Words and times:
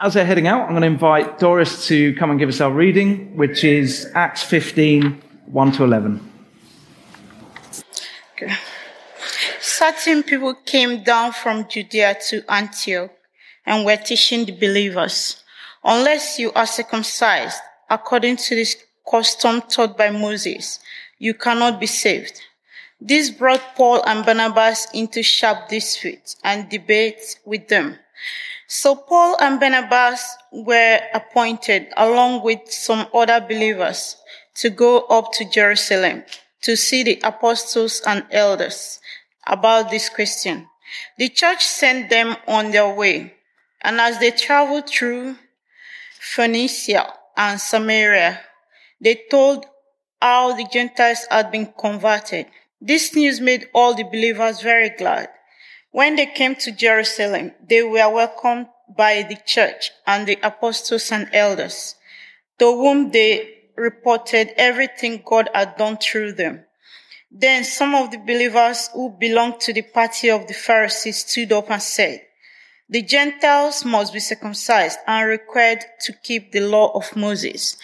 as 0.00 0.14
they're 0.14 0.26
heading 0.26 0.46
out, 0.46 0.62
I'm 0.62 0.70
going 0.70 0.82
to 0.82 0.86
invite 0.86 1.38
Doris 1.38 1.86
to 1.88 2.14
come 2.14 2.30
and 2.30 2.38
give 2.38 2.48
us 2.48 2.60
our 2.60 2.72
reading, 2.72 3.36
which 3.36 3.64
is 3.64 4.10
Acts 4.14 4.42
15, 4.42 5.22
1 5.46 5.72
to 5.72 5.84
11. 5.84 6.32
Okay. 8.32 8.54
Certain 9.60 10.22
people 10.22 10.54
came 10.54 11.02
down 11.02 11.32
from 11.32 11.68
Judea 11.68 12.16
to 12.28 12.44
Antioch 12.52 13.10
and 13.66 13.84
were 13.84 13.96
teaching 13.96 14.44
the 14.44 14.52
believers, 14.52 15.42
unless 15.82 16.38
you 16.38 16.52
are 16.52 16.66
circumcised 16.66 17.60
according 17.88 18.36
to 18.36 18.54
this 18.54 18.76
custom 19.08 19.62
taught 19.62 19.96
by 19.96 20.10
Moses, 20.10 20.80
you 21.18 21.34
cannot 21.34 21.78
be 21.78 21.86
saved. 21.86 22.40
This 23.00 23.30
brought 23.30 23.76
Paul 23.76 24.02
and 24.06 24.24
Barnabas 24.24 24.86
into 24.92 25.22
sharp 25.22 25.68
dispute 25.68 26.36
and 26.42 26.68
debate 26.68 27.38
with 27.44 27.68
them. 27.68 27.98
So 28.66 28.96
Paul 28.96 29.36
and 29.40 29.60
Barnabas 29.60 30.36
were 30.52 31.00
appointed 31.12 31.88
along 31.96 32.42
with 32.42 32.60
some 32.72 33.06
other 33.12 33.40
believers 33.40 34.16
to 34.56 34.70
go 34.70 35.00
up 35.02 35.32
to 35.32 35.44
Jerusalem 35.48 36.24
to 36.62 36.76
see 36.76 37.02
the 37.02 37.20
apostles 37.22 38.00
and 38.06 38.24
elders 38.30 39.00
about 39.46 39.90
this 39.90 40.08
question. 40.08 40.68
The 41.18 41.28
church 41.28 41.64
sent 41.64 42.08
them 42.08 42.36
on 42.46 42.70
their 42.70 42.88
way, 42.88 43.34
and 43.82 44.00
as 44.00 44.18
they 44.18 44.30
traveled 44.30 44.88
through 44.88 45.36
Phoenicia 46.18 47.12
and 47.36 47.60
Samaria, 47.60 48.40
they 49.00 49.20
told 49.30 49.66
how 50.22 50.54
the 50.54 50.66
Gentiles 50.72 51.26
had 51.30 51.50
been 51.50 51.72
converted. 51.78 52.46
This 52.80 53.14
news 53.14 53.40
made 53.40 53.68
all 53.74 53.94
the 53.94 54.04
believers 54.04 54.62
very 54.62 54.88
glad. 54.90 55.28
When 55.94 56.16
they 56.16 56.26
came 56.26 56.56
to 56.56 56.72
Jerusalem, 56.72 57.52
they 57.68 57.80
were 57.84 58.10
welcomed 58.10 58.66
by 58.98 59.22
the 59.22 59.38
church 59.46 59.92
and 60.04 60.26
the 60.26 60.36
apostles 60.42 61.12
and 61.12 61.28
elders, 61.32 61.94
to 62.58 62.64
whom 62.64 63.12
they 63.12 63.68
reported 63.76 64.52
everything 64.56 65.22
God 65.24 65.48
had 65.54 65.76
done 65.76 65.98
through 65.98 66.32
them. 66.32 66.64
Then 67.30 67.62
some 67.62 67.94
of 67.94 68.10
the 68.10 68.18
believers 68.18 68.90
who 68.92 69.16
belonged 69.20 69.60
to 69.60 69.72
the 69.72 69.82
party 69.82 70.30
of 70.30 70.48
the 70.48 70.52
Pharisees 70.54 71.18
stood 71.18 71.52
up 71.52 71.70
and 71.70 71.80
said, 71.80 72.22
the 72.88 73.02
Gentiles 73.02 73.84
must 73.84 74.12
be 74.12 74.18
circumcised 74.18 74.98
and 75.06 75.28
required 75.28 75.84
to 76.00 76.12
keep 76.24 76.50
the 76.50 76.62
law 76.62 76.90
of 76.96 77.14
Moses. 77.14 77.76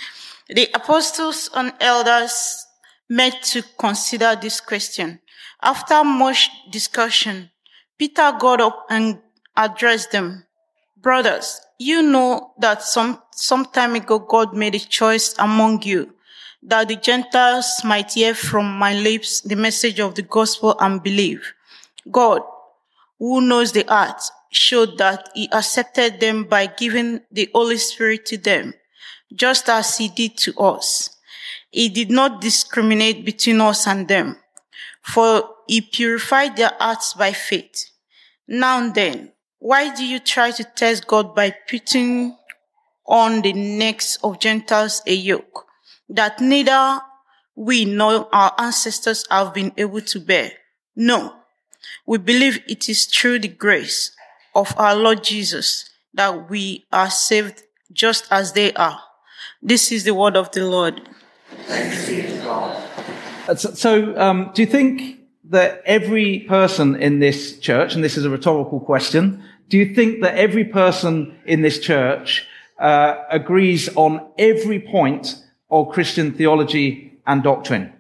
The 0.49 0.69
apostles 0.75 1.49
and 1.55 1.73
elders 1.79 2.67
met 3.09 3.41
to 3.53 3.63
consider 3.79 4.35
this 4.35 4.61
question. 4.61 5.21
After 5.63 6.03
much 6.03 6.51
discussion, 6.73 7.51
Peter 8.01 8.33
got 8.41 8.63
up 8.63 8.87
and 8.89 9.19
addressed 9.55 10.11
them. 10.11 10.47
Brothers, 10.97 11.61
you 11.79 12.01
know 12.01 12.55
that 12.59 12.83
some, 12.83 13.21
some 13.31 13.67
time 13.67 13.95
ago 13.95 14.19
God 14.19 14.57
made 14.57 14.75
a 14.75 14.79
choice 14.79 15.35
among 15.39 15.83
you 15.83 16.15
that 16.63 16.89
the 16.89 16.97
Gentiles 16.97 17.83
might 17.85 18.15
hear 18.15 18.35
from 18.35 18.79
my 18.79 18.95
lips 18.95 19.43
the 19.43 19.55
message 19.55 20.01
of 20.01 20.15
the 20.15 20.23
gospel 20.23 20.77
and 20.81 21.03
believe. 21.03 21.53
God, 22.11 22.41
who 23.19 23.43
knows 23.43 23.73
the 23.73 23.85
heart, 23.87 24.23
showed 24.51 24.97
that 24.97 25.29
he 25.35 25.51
accepted 25.53 26.21
them 26.21 26.45
by 26.45 26.69
giving 26.69 27.21
the 27.31 27.51
Holy 27.55 27.77
Spirit 27.77 28.25
to 28.27 28.39
them, 28.39 28.73
just 29.35 29.69
as 29.69 29.99
he 29.99 30.09
did 30.09 30.39
to 30.39 30.59
us. 30.59 31.19
He 31.71 31.91
did 31.91 32.11
not 32.11 32.41
discriminate 32.41 33.27
between 33.27 33.61
us 33.61 33.87
and 33.87 34.09
them, 34.09 34.39
for 35.03 35.51
he 35.69 35.83
purified 35.83 36.57
their 36.57 36.73
hearts 36.79 37.15
by 37.15 37.33
faith. 37.33 37.90
Now 38.53 38.91
then, 38.91 39.31
why 39.61 39.95
do 39.95 40.05
you 40.05 40.19
try 40.19 40.51
to 40.51 40.65
test 40.65 41.07
God 41.07 41.37
by 41.37 41.55
putting 41.71 42.37
on 43.07 43.43
the 43.43 43.53
necks 43.53 44.19
of 44.25 44.41
Gentiles 44.41 45.03
a 45.07 45.15
yoke 45.15 45.67
that 46.09 46.41
neither 46.41 47.01
we 47.55 47.85
nor 47.85 48.29
our 48.35 48.53
ancestors 48.59 49.25
have 49.31 49.55
been 49.55 49.73
able 49.77 50.01
to 50.01 50.19
bear? 50.19 50.51
No, 50.97 51.33
we 52.05 52.19
believe 52.19 52.59
it 52.67 52.89
is 52.89 53.07
through 53.07 53.39
the 53.39 53.49
grace 53.49 54.11
of 54.53 54.75
our 54.77 54.97
Lord 54.97 55.23
Jesus 55.23 55.89
that 56.15 56.51
we 56.51 56.87
are 56.91 57.09
saved 57.09 57.63
just 57.93 58.27
as 58.33 58.53
they 58.55 58.73
are. 58.73 59.01
This 59.63 59.93
is 59.93 60.03
the 60.03 60.15
word 60.15 60.37
of 60.37 60.51
the 60.51 60.65
Lord. 60.67 61.09
So 63.55 64.19
um, 64.19 64.51
do 64.55 64.63
you 64.63 64.67
think 64.67 65.20
that 65.51 65.83
every 65.85 66.41
person 66.41 66.95
in 66.97 67.19
this 67.19 67.59
church, 67.59 67.95
and 67.95 68.03
this 68.03 68.17
is 68.17 68.25
a 68.25 68.31
rhetorical 68.31 68.81
question, 68.81 69.43
do 69.69 69.77
you 69.77 69.95
think 69.95 70.23
that 70.23 70.37
every 70.37 70.65
person 70.65 71.37
in 71.45 71.63
this 71.63 71.81
church 71.81 72.47
uh, 72.79 73.17
agrees 73.31 73.89
on 73.97 74.27
every 74.39 74.81
point 74.81 75.45
of 75.71 75.91
Christian 75.91 76.33
theology 76.33 77.21
and 77.27 77.43
doctrine? 77.43 77.93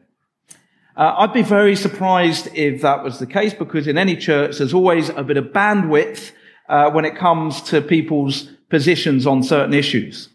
Uh, 0.96 1.14
I'd 1.18 1.32
be 1.32 1.42
very 1.42 1.76
surprised 1.76 2.48
if 2.54 2.82
that 2.82 3.02
was 3.02 3.18
the 3.18 3.26
case 3.26 3.54
because 3.54 3.88
in 3.88 3.98
any 3.98 4.16
church 4.16 4.58
there's 4.58 4.74
always 4.74 5.08
a 5.08 5.24
bit 5.24 5.36
of 5.36 5.46
bandwidth 5.46 6.32
uh, 6.68 6.90
when 6.90 7.04
it 7.04 7.16
comes 7.16 7.62
to 7.62 7.82
people's 7.82 8.48
positions 8.68 9.26
on 9.26 9.42
certain 9.42 9.74
issues. 9.74 10.28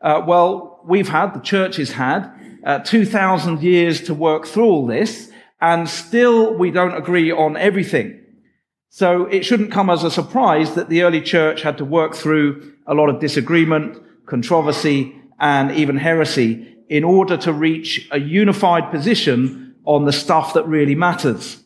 Uh, 0.00 0.22
well, 0.26 0.80
we've 0.84 1.08
had, 1.08 1.34
the 1.34 1.40
church 1.40 1.76
has 1.76 1.92
had, 1.92 2.28
uh, 2.64 2.80
2,000 2.80 3.62
years 3.62 4.00
to 4.02 4.14
work 4.14 4.46
through 4.46 4.64
all 4.64 4.86
this, 4.86 5.31
and 5.62 5.88
still 5.88 6.52
we 6.52 6.72
don't 6.72 6.96
agree 6.96 7.30
on 7.30 7.56
everything. 7.56 8.18
So 8.90 9.26
it 9.26 9.44
shouldn't 9.44 9.70
come 9.70 9.88
as 9.88 10.02
a 10.02 10.10
surprise 10.10 10.74
that 10.74 10.88
the 10.88 11.02
early 11.04 11.22
church 11.22 11.62
had 11.62 11.78
to 11.78 11.84
work 11.84 12.14
through 12.14 12.74
a 12.86 12.94
lot 12.94 13.08
of 13.08 13.20
disagreement, 13.20 13.96
controversy, 14.26 15.16
and 15.38 15.70
even 15.70 15.96
heresy 15.96 16.76
in 16.88 17.04
order 17.04 17.36
to 17.38 17.52
reach 17.52 18.08
a 18.10 18.18
unified 18.18 18.90
position 18.90 19.76
on 19.84 20.04
the 20.04 20.12
stuff 20.12 20.52
that 20.54 20.66
really 20.66 20.96
matters. 20.96 21.62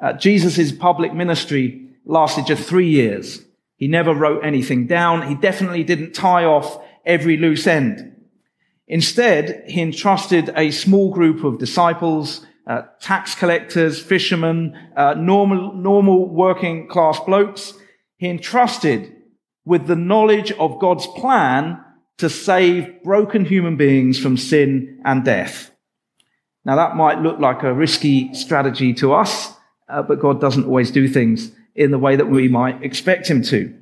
Uh, 0.00 0.12
Jesus' 0.12 0.72
public 0.72 1.12
ministry 1.12 1.88
lasted 2.04 2.46
just 2.46 2.62
three 2.62 2.88
years. 2.88 3.42
He 3.76 3.88
never 3.88 4.14
wrote 4.14 4.44
anything 4.44 4.86
down. 4.86 5.28
He 5.28 5.34
definitely 5.34 5.82
didn't 5.82 6.14
tie 6.14 6.44
off 6.44 6.80
every 7.04 7.36
loose 7.36 7.66
end. 7.66 8.14
Instead, 8.86 9.64
he 9.66 9.82
entrusted 9.82 10.52
a 10.56 10.70
small 10.70 11.12
group 11.12 11.44
of 11.44 11.58
disciples, 11.58 12.46
uh, 12.66 12.82
tax 13.00 13.34
collectors, 13.34 14.00
fishermen, 14.00 14.76
uh, 14.96 15.14
normal, 15.14 15.72
normal 15.74 16.28
working 16.28 16.88
class 16.88 17.18
blokes. 17.20 17.74
He 18.16 18.28
entrusted 18.28 19.12
with 19.64 19.86
the 19.86 19.96
knowledge 19.96 20.52
of 20.52 20.80
God's 20.80 21.06
plan 21.06 21.82
to 22.18 22.30
save 22.30 23.02
broken 23.02 23.44
human 23.44 23.76
beings 23.76 24.18
from 24.18 24.36
sin 24.36 25.00
and 25.04 25.24
death. 25.24 25.70
Now 26.64 26.76
that 26.76 26.96
might 26.96 27.20
look 27.20 27.40
like 27.40 27.62
a 27.62 27.74
risky 27.74 28.32
strategy 28.34 28.94
to 28.94 29.12
us, 29.12 29.52
uh, 29.88 30.02
but 30.02 30.20
God 30.20 30.40
doesn't 30.40 30.66
always 30.66 30.90
do 30.90 31.08
things 31.08 31.50
in 31.74 31.90
the 31.90 31.98
way 31.98 32.16
that 32.16 32.28
we 32.28 32.48
might 32.48 32.82
expect 32.82 33.28
him 33.28 33.42
to. 33.44 33.76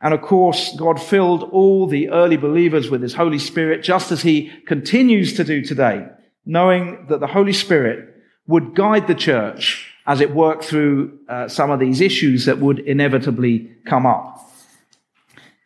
And 0.00 0.14
of 0.14 0.22
course, 0.22 0.76
God 0.76 1.00
filled 1.00 1.44
all 1.44 1.86
the 1.86 2.10
early 2.10 2.36
believers 2.36 2.90
with 2.90 3.02
his 3.02 3.14
Holy 3.14 3.38
Spirit, 3.38 3.82
just 3.82 4.12
as 4.12 4.22
he 4.22 4.52
continues 4.66 5.34
to 5.34 5.44
do 5.44 5.62
today, 5.62 6.06
knowing 6.44 7.06
that 7.08 7.20
the 7.20 7.26
Holy 7.26 7.52
Spirit 7.52 8.14
would 8.46 8.74
guide 8.74 9.06
the 9.06 9.14
church 9.14 9.92
as 10.06 10.20
it 10.20 10.34
worked 10.34 10.64
through 10.64 11.18
uh, 11.28 11.48
some 11.48 11.70
of 11.70 11.80
these 11.80 12.00
issues 12.00 12.46
that 12.46 12.58
would 12.58 12.78
inevitably 12.80 13.70
come 13.84 14.06
up. 14.06 14.50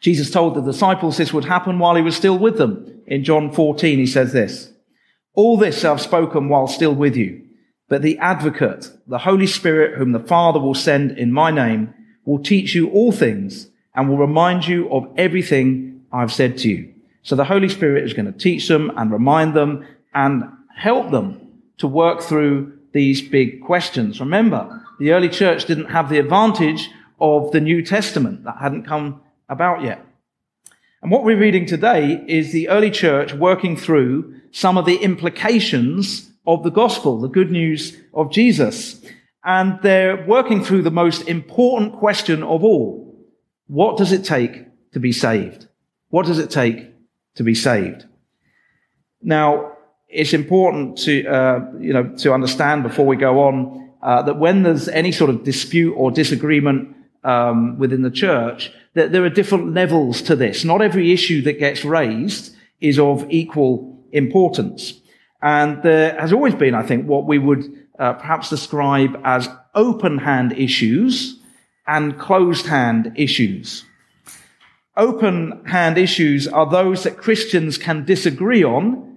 Jesus 0.00 0.30
told 0.30 0.54
the 0.54 0.60
disciples 0.60 1.16
this 1.16 1.32
would 1.32 1.44
happen 1.44 1.78
while 1.78 1.94
he 1.94 2.02
was 2.02 2.16
still 2.16 2.36
with 2.36 2.58
them. 2.58 3.02
In 3.06 3.22
John 3.22 3.52
14, 3.52 3.98
he 3.98 4.06
says 4.06 4.32
this, 4.32 4.72
all 5.34 5.56
this 5.56 5.84
I've 5.84 6.00
spoken 6.00 6.48
while 6.48 6.66
still 6.66 6.94
with 6.94 7.16
you. 7.16 7.40
But 7.88 8.02
the 8.02 8.18
advocate, 8.18 8.90
the 9.06 9.18
Holy 9.18 9.46
Spirit, 9.46 9.96
whom 9.96 10.12
the 10.12 10.20
Father 10.20 10.58
will 10.58 10.74
send 10.74 11.12
in 11.12 11.32
my 11.32 11.50
name, 11.50 11.94
will 12.24 12.42
teach 12.42 12.74
you 12.74 12.90
all 12.90 13.12
things 13.12 13.68
and 13.94 14.08
will 14.08 14.18
remind 14.18 14.66
you 14.66 14.90
of 14.90 15.06
everything 15.16 16.02
I've 16.12 16.32
said 16.32 16.58
to 16.58 16.68
you. 16.68 16.94
So 17.22 17.36
the 17.36 17.44
Holy 17.44 17.68
Spirit 17.68 18.04
is 18.04 18.14
going 18.14 18.32
to 18.32 18.38
teach 18.38 18.66
them 18.68 18.90
and 18.96 19.12
remind 19.12 19.54
them 19.54 19.86
and 20.14 20.44
help 20.74 21.10
them 21.10 21.62
to 21.78 21.86
work 21.86 22.22
through 22.22 22.78
these 22.92 23.22
big 23.22 23.62
questions. 23.62 24.20
Remember, 24.20 24.84
the 24.98 25.12
early 25.12 25.28
church 25.28 25.64
didn't 25.66 25.86
have 25.90 26.08
the 26.08 26.18
advantage 26.18 26.90
of 27.20 27.52
the 27.52 27.60
New 27.60 27.82
Testament. 27.82 28.44
That 28.44 28.58
hadn't 28.60 28.86
come 28.86 29.22
about 29.48 29.82
yet. 29.82 30.04
And 31.02 31.10
what 31.10 31.24
we're 31.24 31.38
reading 31.38 31.66
today 31.66 32.24
is 32.28 32.52
the 32.52 32.68
early 32.68 32.90
church 32.90 33.32
working 33.32 33.76
through 33.76 34.40
some 34.52 34.78
of 34.78 34.86
the 34.86 34.96
implications 34.96 36.30
of 36.46 36.62
the 36.62 36.70
gospel, 36.70 37.20
the 37.20 37.28
good 37.28 37.50
news 37.50 37.96
of 38.14 38.30
Jesus. 38.30 39.00
And 39.44 39.80
they're 39.82 40.24
working 40.26 40.62
through 40.62 40.82
the 40.82 40.90
most 40.90 41.28
important 41.28 41.94
question 41.94 42.42
of 42.42 42.62
all. 42.62 43.16
What 43.66 43.96
does 43.96 44.12
it 44.12 44.24
take 44.24 44.66
to 44.92 45.00
be 45.00 45.10
saved? 45.12 45.66
What 46.10 46.26
does 46.26 46.38
it 46.38 46.50
take 46.50 46.90
to 47.34 47.42
be 47.42 47.54
saved? 47.54 48.04
Now, 49.20 49.72
it's 50.12 50.34
important 50.34 50.98
to, 50.98 51.26
uh, 51.26 51.60
you 51.80 51.92
know, 51.92 52.04
to 52.18 52.32
understand 52.34 52.82
before 52.82 53.06
we 53.06 53.16
go 53.16 53.40
on 53.40 53.90
uh, 54.02 54.22
that 54.22 54.38
when 54.38 54.62
there's 54.62 54.88
any 54.88 55.10
sort 55.10 55.30
of 55.30 55.42
dispute 55.42 55.94
or 55.94 56.10
disagreement 56.10 56.94
um, 57.24 57.78
within 57.78 58.02
the 58.02 58.10
church, 58.10 58.70
that 58.94 59.12
there 59.12 59.24
are 59.24 59.30
different 59.30 59.72
levels 59.72 60.20
to 60.22 60.36
this. 60.36 60.64
Not 60.64 60.82
every 60.82 61.12
issue 61.12 61.40
that 61.42 61.58
gets 61.58 61.84
raised 61.84 62.54
is 62.80 62.98
of 62.98 63.24
equal 63.30 63.98
importance. 64.12 65.00
And 65.40 65.82
there 65.82 66.18
has 66.20 66.32
always 66.32 66.54
been, 66.54 66.74
I 66.74 66.82
think, 66.82 67.06
what 67.06 67.26
we 67.26 67.38
would 67.38 67.64
uh, 67.98 68.12
perhaps 68.12 68.50
describe 68.50 69.18
as 69.24 69.48
open 69.74 70.18
hand 70.18 70.52
issues 70.52 71.40
and 71.86 72.18
closed 72.18 72.66
hand 72.66 73.12
issues. 73.16 73.84
Open 74.96 75.64
hand 75.64 75.96
issues 75.96 76.46
are 76.46 76.68
those 76.68 77.04
that 77.04 77.16
Christians 77.16 77.78
can 77.78 78.04
disagree 78.04 78.62
on 78.62 79.11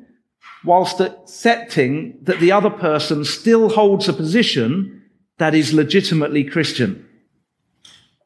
whilst 0.65 1.00
accepting 1.00 2.17
that 2.23 2.39
the 2.39 2.51
other 2.51 2.69
person 2.69 3.23
still 3.23 3.69
holds 3.69 4.09
a 4.09 4.13
position 4.13 5.03
that 5.38 5.53
is 5.53 5.73
legitimately 5.73 6.44
Christian. 6.44 7.07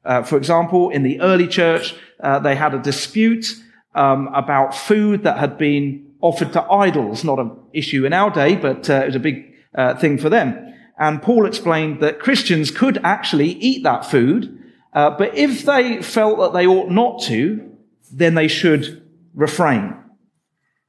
Uh, 0.05 0.23
for 0.23 0.37
example, 0.37 0.89
in 0.89 1.03
the 1.03 1.19
early 1.21 1.47
church, 1.47 1.95
uh, 2.21 2.39
they 2.39 2.55
had 2.55 2.73
a 2.73 2.79
dispute 2.79 3.55
um, 3.95 4.29
about 4.33 4.75
food 4.75 5.23
that 5.23 5.37
had 5.37 5.57
been 5.57 6.13
offered 6.21 6.53
to 6.53 6.61
idols. 6.63 7.23
Not 7.23 7.39
an 7.39 7.51
issue 7.73 8.05
in 8.05 8.13
our 8.13 8.29
day, 8.29 8.55
but 8.55 8.89
uh, 8.89 9.01
it 9.03 9.05
was 9.07 9.15
a 9.15 9.19
big 9.19 9.53
uh, 9.75 9.95
thing 9.95 10.17
for 10.17 10.29
them. 10.29 10.73
And 10.97 11.21
Paul 11.21 11.45
explained 11.45 12.01
that 12.01 12.19
Christians 12.19 12.71
could 12.71 12.99
actually 13.03 13.51
eat 13.51 13.83
that 13.83 14.05
food, 14.05 14.57
uh, 14.93 15.11
but 15.11 15.35
if 15.35 15.63
they 15.63 16.01
felt 16.01 16.39
that 16.39 16.53
they 16.53 16.67
ought 16.67 16.89
not 16.89 17.21
to, 17.23 17.71
then 18.11 18.35
they 18.35 18.47
should 18.47 19.05
refrain. 19.33 19.95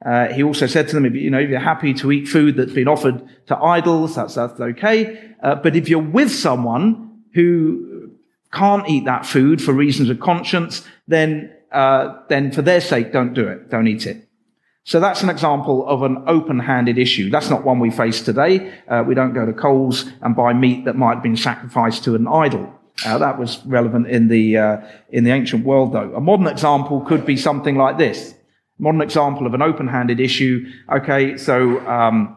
Uh, 0.05 0.29
he 0.29 0.43
also 0.43 0.67
said 0.67 0.89
to 0.89 0.95
them, 0.95 1.05
if, 1.05 1.15
you 1.15 1.31
know, 1.31 1.39
if 1.39 1.51
you're 1.51 1.61
happy 1.61 1.93
to 1.93 2.11
eat 2.11 2.27
food 2.27 2.57
that's 2.57 2.73
been 2.73 2.89
offered 2.89 3.23
to 3.47 3.57
idols, 3.57 4.15
that's, 4.15 4.35
that's 4.35 4.59
okay. 4.59 5.35
but 5.43 5.77
if 5.77 5.89
you're 5.89 6.01
with 6.01 6.31
someone 6.31 7.23
who 7.35 8.11
can't 8.53 8.89
eat 8.89 9.05
that 9.05 9.27
food 9.27 9.63
for 9.63 9.73
reasons 9.73 10.11
of 10.11 10.21
conscience, 10.21 10.85
then, 11.07 11.53
uh, 11.73 12.21
then 12.29 12.51
for 12.51 12.63
their 12.63 12.81
sake, 12.81 13.13
don't 13.13 13.35
do 13.35 13.47
it. 13.47 13.71
Don't 13.71 13.87
eat 13.87 14.07
it. 14.07 14.27
So 14.85 14.99
that's 14.99 15.23
an 15.23 15.29
example 15.29 15.87
of 15.87 16.03
an 16.03 16.25
open-handed 16.27 16.99
issue. 16.99 17.31
That's 17.31 17.51
not 17.51 17.65
one 17.65 17.79
we 17.79 17.91
face 17.91 18.23
today. 18.23 18.73
Uh, 18.89 19.05
we 19.07 19.15
don't 19.15 19.35
go 19.35 19.47
to 19.47 19.53
Coles 19.53 20.11
and 20.23 20.35
buy 20.35 20.53
meat 20.53 20.85
that 20.87 20.97
might 20.97 21.15
have 21.15 21.23
been 21.23 21.37
sacrificed 21.37 22.05
to 22.05 22.15
an 22.15 22.27
idol. 22.27 22.75
Uh, 23.05 23.19
that 23.19 23.39
was 23.39 23.65
relevant 23.67 24.09
in 24.09 24.29
the 24.29 24.59
uh, 24.59 24.77
in 25.11 25.25
the 25.25 25.31
ancient 25.31 25.65
world, 25.65 25.93
though. 25.93 26.13
A 26.15 26.21
modern 26.21 26.47
example 26.47 27.01
could 27.01 27.25
be 27.25 27.37
something 27.37 27.77
like 27.77 27.97
this. 27.99 28.35
Modern 28.81 29.03
example 29.03 29.47
of 29.47 29.53
an 29.53 29.61
open-handed 29.61 30.21
issue. 30.21 30.65
Okay, 30.91 31.37
so 31.37 31.87
um, 31.87 32.35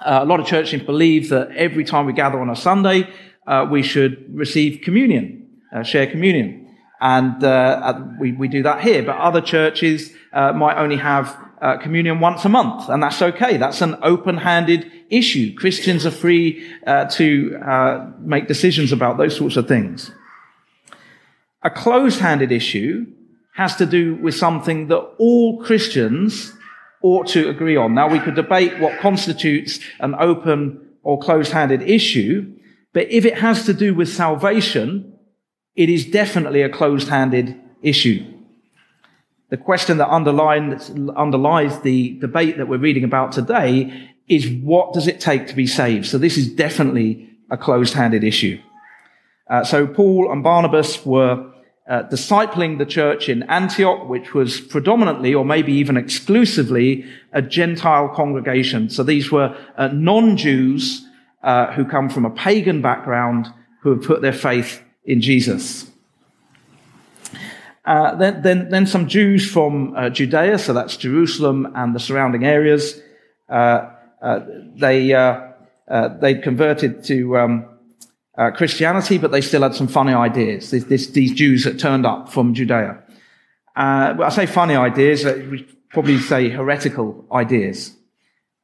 a 0.00 0.24
lot 0.24 0.38
of 0.38 0.46
churches 0.46 0.80
believe 0.82 1.28
that 1.30 1.50
every 1.56 1.82
time 1.82 2.06
we 2.06 2.12
gather 2.12 2.38
on 2.38 2.48
a 2.48 2.54
Sunday, 2.54 3.08
uh, 3.48 3.66
we 3.68 3.82
should 3.82 4.32
receive 4.32 4.82
communion, 4.82 5.48
uh, 5.74 5.82
share 5.82 6.06
communion. 6.06 6.72
And 7.00 7.42
uh, 7.42 8.00
we, 8.20 8.30
we 8.30 8.46
do 8.46 8.62
that 8.62 8.80
here, 8.80 9.02
but 9.02 9.16
other 9.16 9.40
churches 9.40 10.12
uh, 10.32 10.52
might 10.52 10.76
only 10.76 10.98
have 10.98 11.36
uh, 11.60 11.78
communion 11.78 12.20
once 12.20 12.44
a 12.44 12.48
month, 12.48 12.88
and 12.88 13.02
that's 13.02 13.20
okay. 13.20 13.56
That's 13.56 13.82
an 13.82 13.96
open-handed 14.02 14.90
issue. 15.10 15.52
Christians 15.56 16.06
are 16.06 16.12
free 16.12 16.64
uh, 16.86 17.06
to 17.06 18.12
make 18.20 18.46
decisions 18.46 18.92
about 18.92 19.18
those 19.18 19.36
sorts 19.36 19.56
of 19.56 19.66
things. 19.66 20.12
A 21.64 21.70
closed-handed 21.70 22.52
issue 22.52 23.06
has 23.56 23.74
to 23.76 23.86
do 23.86 24.16
with 24.16 24.34
something 24.34 24.88
that 24.88 25.00
all 25.18 25.62
Christians 25.62 26.52
ought 27.02 27.26
to 27.28 27.48
agree 27.48 27.76
on. 27.76 27.94
Now, 27.94 28.08
we 28.08 28.20
could 28.20 28.34
debate 28.34 28.78
what 28.78 29.00
constitutes 29.00 29.80
an 30.00 30.14
open 30.18 30.86
or 31.02 31.18
closed-handed 31.18 31.82
issue, 31.82 32.52
but 32.92 33.10
if 33.10 33.24
it 33.24 33.38
has 33.38 33.64
to 33.64 33.72
do 33.72 33.94
with 33.94 34.08
salvation, 34.08 35.16
it 35.74 35.88
is 35.88 36.04
definitely 36.04 36.62
a 36.62 36.68
closed 36.68 37.08
handed 37.08 37.58
issue. 37.82 38.24
The 39.48 39.56
question 39.56 39.98
that 39.98 40.08
underlies 40.10 41.80
the 41.80 42.18
debate 42.18 42.58
that 42.58 42.68
we're 42.68 42.78
reading 42.78 43.04
about 43.04 43.32
today 43.32 44.10
is 44.28 44.48
what 44.48 44.92
does 44.92 45.06
it 45.06 45.20
take 45.20 45.46
to 45.46 45.54
be 45.54 45.66
saved? 45.66 46.06
So 46.06 46.18
this 46.18 46.36
is 46.36 46.52
definitely 46.52 47.30
a 47.50 47.56
closed 47.56 47.94
handed 47.94 48.24
issue. 48.24 48.60
Uh, 49.48 49.64
so 49.64 49.86
Paul 49.86 50.32
and 50.32 50.42
Barnabas 50.42 51.06
were 51.06 51.52
uh, 51.88 52.02
discipling 52.04 52.78
the 52.78 52.86
church 52.86 53.28
in 53.28 53.44
Antioch, 53.44 54.08
which 54.08 54.34
was 54.34 54.60
predominantly 54.60 55.32
or 55.34 55.44
maybe 55.44 55.72
even 55.72 55.96
exclusively 55.96 57.04
a 57.32 57.40
Gentile 57.40 58.08
congregation. 58.08 58.90
So 58.90 59.02
these 59.02 59.30
were 59.30 59.56
uh, 59.76 59.88
non-Jews 59.88 61.06
uh, 61.42 61.72
who 61.72 61.84
come 61.84 62.08
from 62.08 62.24
a 62.24 62.30
pagan 62.30 62.82
background 62.82 63.46
who 63.82 63.90
have 63.94 64.02
put 64.02 64.20
their 64.20 64.32
faith 64.32 64.82
in 65.04 65.20
Jesus. 65.20 65.88
Uh, 67.84 68.16
then, 68.16 68.42
then, 68.42 68.68
then, 68.70 68.84
some 68.84 69.06
Jews 69.06 69.48
from 69.48 69.94
uh, 69.96 70.10
Judea, 70.10 70.58
so 70.58 70.72
that's 70.72 70.96
Jerusalem 70.96 71.72
and 71.76 71.94
the 71.94 72.00
surrounding 72.00 72.44
areas. 72.44 73.00
Uh, 73.48 73.90
uh 74.20 74.40
they 74.74 75.12
uh, 75.12 75.52
they 76.20 76.34
converted 76.34 77.04
to 77.04 77.36
um, 77.36 77.75
Christianity, 78.54 79.18
but 79.18 79.32
they 79.32 79.40
still 79.40 79.62
had 79.62 79.74
some 79.74 79.88
funny 79.88 80.12
ideas. 80.12 80.70
This, 80.70 80.84
this, 80.84 81.06
these 81.08 81.32
Jews 81.32 81.64
that 81.64 81.78
turned 81.78 82.04
up 82.04 82.28
from 82.28 82.54
Judea. 82.54 83.02
well, 83.74 84.22
I 84.22 84.28
say 84.28 84.46
funny 84.46 84.76
ideas. 84.76 85.24
We 85.24 85.66
probably 85.90 86.18
say 86.18 86.50
heretical 86.50 87.24
ideas. 87.32 87.96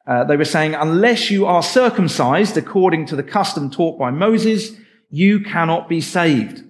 Uh, 0.07 0.25
they 0.25 0.37
were 0.37 0.45
saying, 0.45 0.75
unless 0.75 1.31
you 1.31 1.47
are 1.47 1.63
circumcised 1.63 2.57
according 2.57 3.07
to 3.07 3.17
the 3.17 3.23
custom 3.23 3.71
taught 3.71 3.99
by 3.99 4.11
Moses, 4.11 4.73
you 5.11 5.41
cannot 5.41 5.89
be 5.89 6.01
saved. 6.01 6.65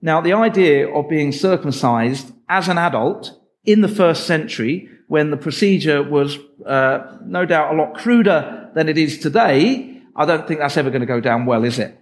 Now, 0.00 0.20
the 0.20 0.34
idea 0.34 0.88
of 0.88 1.08
being 1.08 1.32
circumcised 1.32 2.32
as 2.48 2.68
an 2.68 2.78
adult 2.78 3.32
in 3.64 3.80
the 3.80 3.88
first 3.88 4.26
century, 4.26 4.88
when 5.08 5.30
the 5.30 5.36
procedure 5.36 6.02
was 6.02 6.38
uh, 6.66 7.16
no 7.24 7.46
doubt 7.46 7.74
a 7.74 7.76
lot 7.76 7.94
cruder 7.94 8.70
than 8.74 8.88
it 8.88 8.98
is 8.98 9.18
today, 9.18 9.93
I 10.16 10.24
don't 10.24 10.46
think 10.46 10.60
that's 10.60 10.76
ever 10.76 10.90
going 10.90 11.00
to 11.00 11.06
go 11.06 11.20
down 11.20 11.46
well, 11.46 11.64
is 11.64 11.78
it? 11.78 11.98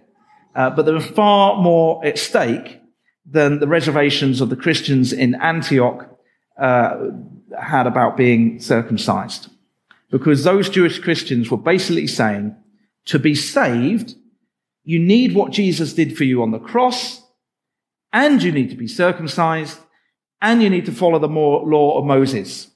Uh, 0.55 0.69
but 0.69 0.85
there 0.85 0.93
was 0.93 1.05
far 1.05 1.61
more 1.61 2.05
at 2.05 2.17
stake 2.17 2.79
than 3.25 3.59
the 3.59 3.67
reservations 3.67 4.41
of 4.41 4.49
the 4.49 4.55
Christians 4.55 5.13
in 5.13 5.35
Antioch 5.35 6.09
uh, 6.59 7.09
had 7.59 7.87
about 7.87 8.17
being 8.17 8.59
circumcised 8.59 9.49
because 10.11 10.43
those 10.43 10.69
Jewish 10.69 10.99
Christians 10.99 11.49
were 11.49 11.57
basically 11.57 12.05
saying, 12.05 12.55
to 13.05 13.17
be 13.17 13.33
saved, 13.33 14.15
you 14.83 14.99
need 14.99 15.33
what 15.33 15.51
Jesus 15.51 15.93
did 15.93 16.15
for 16.15 16.23
you 16.23 16.43
on 16.43 16.51
the 16.51 16.59
cross, 16.59 17.21
and 18.11 18.41
you 18.43 18.51
need 18.51 18.69
to 18.69 18.75
be 18.75 18.87
circumcised, 18.87 19.79
and 20.41 20.61
you 20.61 20.69
need 20.69 20.85
to 20.85 20.91
follow 20.91 21.17
the 21.17 21.27
law 21.27 21.97
of 21.97 22.05
Moses. 22.05 22.69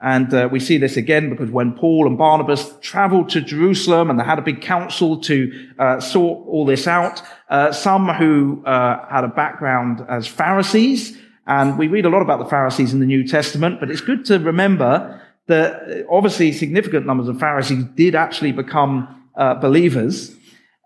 And 0.00 0.32
uh, 0.34 0.48
we 0.52 0.60
see 0.60 0.76
this 0.76 0.98
again 0.98 1.30
because 1.30 1.50
when 1.50 1.72
Paul 1.72 2.06
and 2.06 2.18
Barnabas 2.18 2.74
traveled 2.82 3.30
to 3.30 3.40
Jerusalem 3.40 4.10
and 4.10 4.20
they 4.20 4.24
had 4.24 4.38
a 4.38 4.42
big 4.42 4.60
council 4.60 5.18
to 5.22 5.68
uh, 5.78 6.00
sort 6.00 6.46
all 6.46 6.66
this 6.66 6.86
out, 6.86 7.22
uh, 7.48 7.72
some 7.72 8.08
who 8.08 8.62
uh, 8.66 9.06
had 9.08 9.24
a 9.24 9.28
background 9.28 10.04
as 10.08 10.26
Pharisees, 10.26 11.18
and 11.46 11.78
we 11.78 11.86
read 11.88 12.04
a 12.04 12.10
lot 12.10 12.20
about 12.20 12.40
the 12.40 12.50
Pharisees 12.50 12.92
in 12.92 13.00
the 13.00 13.06
New 13.06 13.26
Testament, 13.26 13.80
but 13.80 13.90
it's 13.90 14.00
good 14.00 14.24
to 14.26 14.38
remember 14.38 15.22
that 15.46 16.04
obviously 16.10 16.52
significant 16.52 17.06
numbers 17.06 17.28
of 17.28 17.38
Pharisees 17.38 17.84
did 17.94 18.14
actually 18.14 18.52
become 18.52 19.26
uh, 19.36 19.54
believers, 19.54 20.36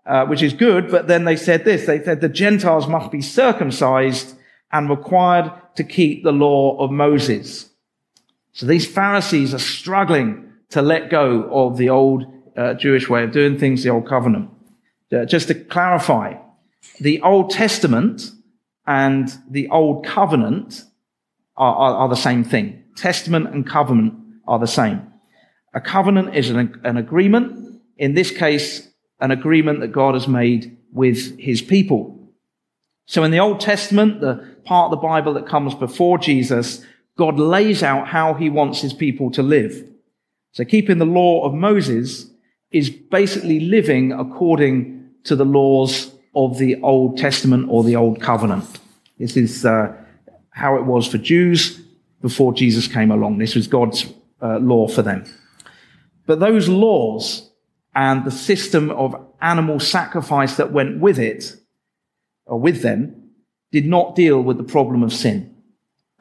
uh, 0.05 0.25
which 0.25 0.43
is 0.43 0.53
good. 0.53 0.91
But 0.91 1.07
then 1.07 1.25
they 1.25 1.35
said 1.35 1.65
this: 1.65 1.85
they 1.85 2.03
said 2.03 2.21
the 2.21 2.29
Gentiles 2.29 2.87
must 2.87 3.11
be 3.11 3.21
circumcised 3.21 4.35
and 4.71 4.89
required 4.89 5.51
to 5.75 5.83
keep 5.83 6.23
the 6.23 6.31
law 6.31 6.77
of 6.77 6.91
Moses. 6.91 7.70
So 8.53 8.65
these 8.65 8.87
Pharisees 8.87 9.53
are 9.53 9.59
struggling 9.59 10.51
to 10.69 10.81
let 10.81 11.09
go 11.09 11.43
of 11.51 11.77
the 11.77 11.89
old 11.89 12.25
uh, 12.57 12.73
Jewish 12.73 13.09
way 13.09 13.23
of 13.23 13.31
doing 13.31 13.57
things, 13.57 13.83
the 13.83 13.89
old 13.89 14.07
covenant. 14.07 14.49
Uh, 15.11 15.25
just 15.25 15.47
to 15.49 15.55
clarify, 15.55 16.35
the 16.99 17.21
Old 17.21 17.49
Testament 17.49 18.31
and 18.87 19.33
the 19.49 19.67
Old 19.69 20.05
Covenant 20.05 20.83
are, 21.57 21.75
are, 21.75 21.95
are 21.95 22.09
the 22.09 22.15
same 22.15 22.43
thing. 22.43 22.83
Testament 22.95 23.53
and 23.53 23.67
covenant 23.67 24.13
are 24.47 24.59
the 24.59 24.67
same. 24.67 25.01
A 25.73 25.81
covenant 25.81 26.35
is 26.35 26.49
an, 26.49 26.79
an 26.83 26.97
agreement, 26.97 27.81
in 27.97 28.13
this 28.13 28.31
case, 28.31 28.87
an 29.19 29.31
agreement 29.31 29.79
that 29.81 29.89
God 29.89 30.13
has 30.13 30.27
made 30.27 30.77
with 30.91 31.39
his 31.39 31.61
people. 31.61 32.33
So 33.05 33.23
in 33.23 33.31
the 33.31 33.39
Old 33.39 33.59
Testament, 33.59 34.21
the 34.21 34.57
part 34.65 34.85
of 34.85 34.91
the 34.91 35.07
Bible 35.07 35.33
that 35.33 35.47
comes 35.47 35.75
before 35.75 36.17
Jesus, 36.17 36.85
God 37.17 37.39
lays 37.39 37.83
out 37.83 38.07
how 38.07 38.33
he 38.33 38.49
wants 38.49 38.81
his 38.81 38.93
people 38.93 39.31
to 39.31 39.43
live. 39.43 39.87
So 40.53 40.65
keeping 40.65 40.97
the 40.97 41.05
law 41.05 41.45
of 41.45 41.53
Moses 41.53 42.29
is 42.71 42.89
basically 42.89 43.59
living 43.59 44.11
according 44.11 45.09
to 45.25 45.35
the 45.35 45.45
laws 45.45 46.11
of 46.35 46.57
the 46.57 46.81
Old 46.81 47.17
Testament 47.17 47.67
or 47.69 47.83
the 47.83 47.95
Old 47.95 48.21
Covenant. 48.21 48.79
This 49.19 49.37
is 49.37 49.65
uh, 49.65 49.93
how 50.51 50.77
it 50.77 50.85
was 50.85 51.07
for 51.07 51.17
Jews 51.17 51.79
before 52.21 52.53
Jesus 52.53 52.87
came 52.87 53.11
along. 53.11 53.37
This 53.37 53.55
was 53.55 53.67
God's 53.67 54.05
uh, 54.41 54.57
law 54.59 54.87
for 54.87 55.01
them. 55.01 55.25
But 56.25 56.39
those 56.39 56.69
laws 56.69 57.49
and 57.93 58.23
the 58.23 58.31
system 58.31 58.89
of 58.91 59.15
animal 59.41 59.79
sacrifice 59.79 60.55
that 60.55 60.71
went 60.71 60.99
with 60.99 61.19
it, 61.19 61.55
or 62.45 62.59
with 62.59 62.81
them, 62.81 63.31
did 63.71 63.85
not 63.85 64.15
deal 64.15 64.41
with 64.41 64.57
the 64.57 64.63
problem 64.63 65.03
of 65.03 65.13
sin. 65.13 65.50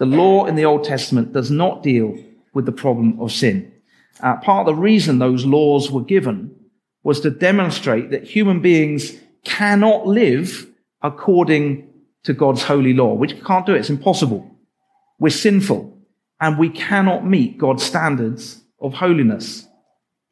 The 0.01 0.07
law 0.07 0.47
in 0.47 0.55
the 0.55 0.65
Old 0.65 0.85
Testament 0.85 1.35
does 1.35 1.51
not 1.51 1.83
deal 1.83 2.17
with 2.55 2.65
the 2.65 2.73
problem 2.73 3.21
of 3.21 3.31
sin. 3.31 3.71
Uh, 4.23 4.37
part 4.37 4.67
of 4.67 4.75
the 4.75 4.81
reason 4.81 5.19
those 5.19 5.45
laws 5.45 5.91
were 5.91 6.01
given 6.01 6.57
was 7.03 7.21
to 7.21 7.31
demonstrate 7.31 8.11
that 8.11 8.25
human 8.25 8.61
beings 8.61 9.13
cannot 9.45 10.07
live 10.07 10.67
according 11.03 11.87
to 12.23 12.33
God's 12.33 12.63
holy 12.63 12.95
law. 12.95 13.13
We 13.13 13.29
can't 13.29 13.67
do 13.67 13.75
it. 13.75 13.81
It's 13.81 13.91
impossible. 13.91 14.51
We're 15.19 15.29
sinful 15.29 15.95
and 16.41 16.59
we 16.59 16.71
cannot 16.71 17.27
meet 17.27 17.59
God's 17.59 17.83
standards 17.83 18.63
of 18.81 18.95
holiness. 18.95 19.67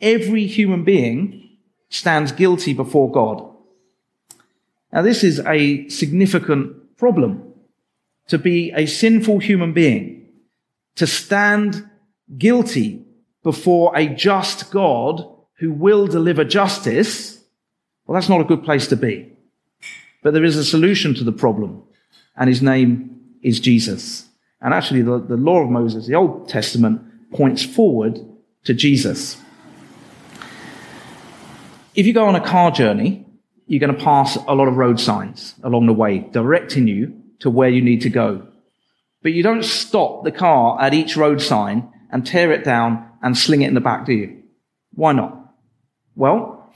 Every 0.01 0.47
human 0.47 0.83
being 0.83 1.59
stands 1.91 2.33
guilty 2.33 2.73
before 2.73 3.13
God. 3.13 3.47
Now, 4.95 5.03
this 5.03 5.23
is 5.23 5.41
a 5.41 5.87
significant 5.91 6.97
problem. 6.97 7.48
To 8.29 8.39
be 8.39 8.73
a 8.75 8.87
sinful 8.87 9.39
human 9.39 9.73
being, 9.73 10.29
to 10.97 11.07
stand 11.07 11.89
guilty 12.37 13.05
before 13.43 13.97
a 13.97 14.07
just 14.07 14.71
God 14.71 15.27
who 15.59 15.73
will 15.73 16.07
deliver 16.07 16.45
justice, 16.45 17.43
well, 18.07 18.15
that's 18.15 18.29
not 18.29 18.41
a 18.41 18.45
good 18.45 18.65
place 18.65 18.87
to 18.89 18.97
be. 18.97 19.33
But 20.23 20.35
there 20.35 20.45
is 20.45 20.57
a 20.57 20.65
solution 20.65 21.15
to 21.15 21.25
the 21.25 21.33
problem, 21.33 21.83
and 22.37 22.49
his 22.49 22.63
name 22.63 23.21
is 23.43 23.61
Jesus. 23.61 24.29
And 24.61 24.75
actually, 24.75 25.03
the, 25.03 25.19
the 25.19 25.37
law 25.37 25.61
of 25.61 25.71
Moses, 25.71 26.07
the 26.07 26.15
Old 26.15 26.49
Testament, 26.49 27.01
points 27.31 27.65
forward 27.65 28.19
to 28.65 28.75
Jesus. 28.75 29.41
If 31.95 32.07
you 32.07 32.13
go 32.13 32.27
on 32.27 32.35
a 32.35 32.41
car 32.41 32.71
journey, 32.71 33.25
you're 33.67 33.81
going 33.81 33.97
to 33.97 34.05
pass 34.05 34.37
a 34.37 34.55
lot 34.55 34.69
of 34.69 34.77
road 34.77 34.99
signs 34.99 35.55
along 35.63 35.87
the 35.87 35.93
way, 35.93 36.21
directing 36.33 36.89
you 36.89 37.18
to 37.41 37.51
where 37.51 37.69
you 37.69 37.83
need 37.83 38.03
to 38.03 38.11
go. 38.11 38.47
But 39.23 39.33
you 39.33 39.43
don't 39.43 39.65
stop 39.65 40.25
the 40.25 40.33
car 40.33 40.81
at 40.81 40.95
each 40.95 41.17
road 41.17 41.43
sign 41.43 41.93
and 42.11 42.27
tear 42.27 42.53
it 42.53 42.65
down 42.65 43.09
and 43.23 43.37
sling 43.37 43.63
it 43.63 43.69
in 43.69 43.75
the 43.75 43.81
back, 43.81 44.07
do 44.07 44.13
you? 44.13 44.43
Why 44.95 45.13
not? 45.13 45.37
Well, 46.15 46.73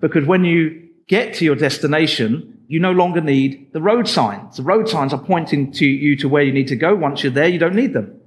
because 0.00 0.26
when 0.26 0.44
you 0.44 0.88
get 1.08 1.34
to 1.34 1.44
your 1.44 1.56
destination, 1.56 2.64
you 2.68 2.80
no 2.80 2.92
longer 2.92 3.20
need 3.20 3.72
the 3.72 3.82
road 3.82 4.08
signs. 4.08 4.56
The 4.56 4.62
road 4.62 4.88
signs 4.88 5.12
are 5.12 5.22
pointing 5.22 5.72
to 5.72 5.86
you 5.86 6.16
to 6.16 6.28
where 6.28 6.42
you 6.42 6.52
need 6.52 6.68
to 6.68 6.76
go. 6.76 6.94
Once 6.94 7.22
you're 7.22 7.32
there, 7.32 7.48
you 7.48 7.58
don't 7.58 7.74
need 7.74 7.92
them. 7.92 8.20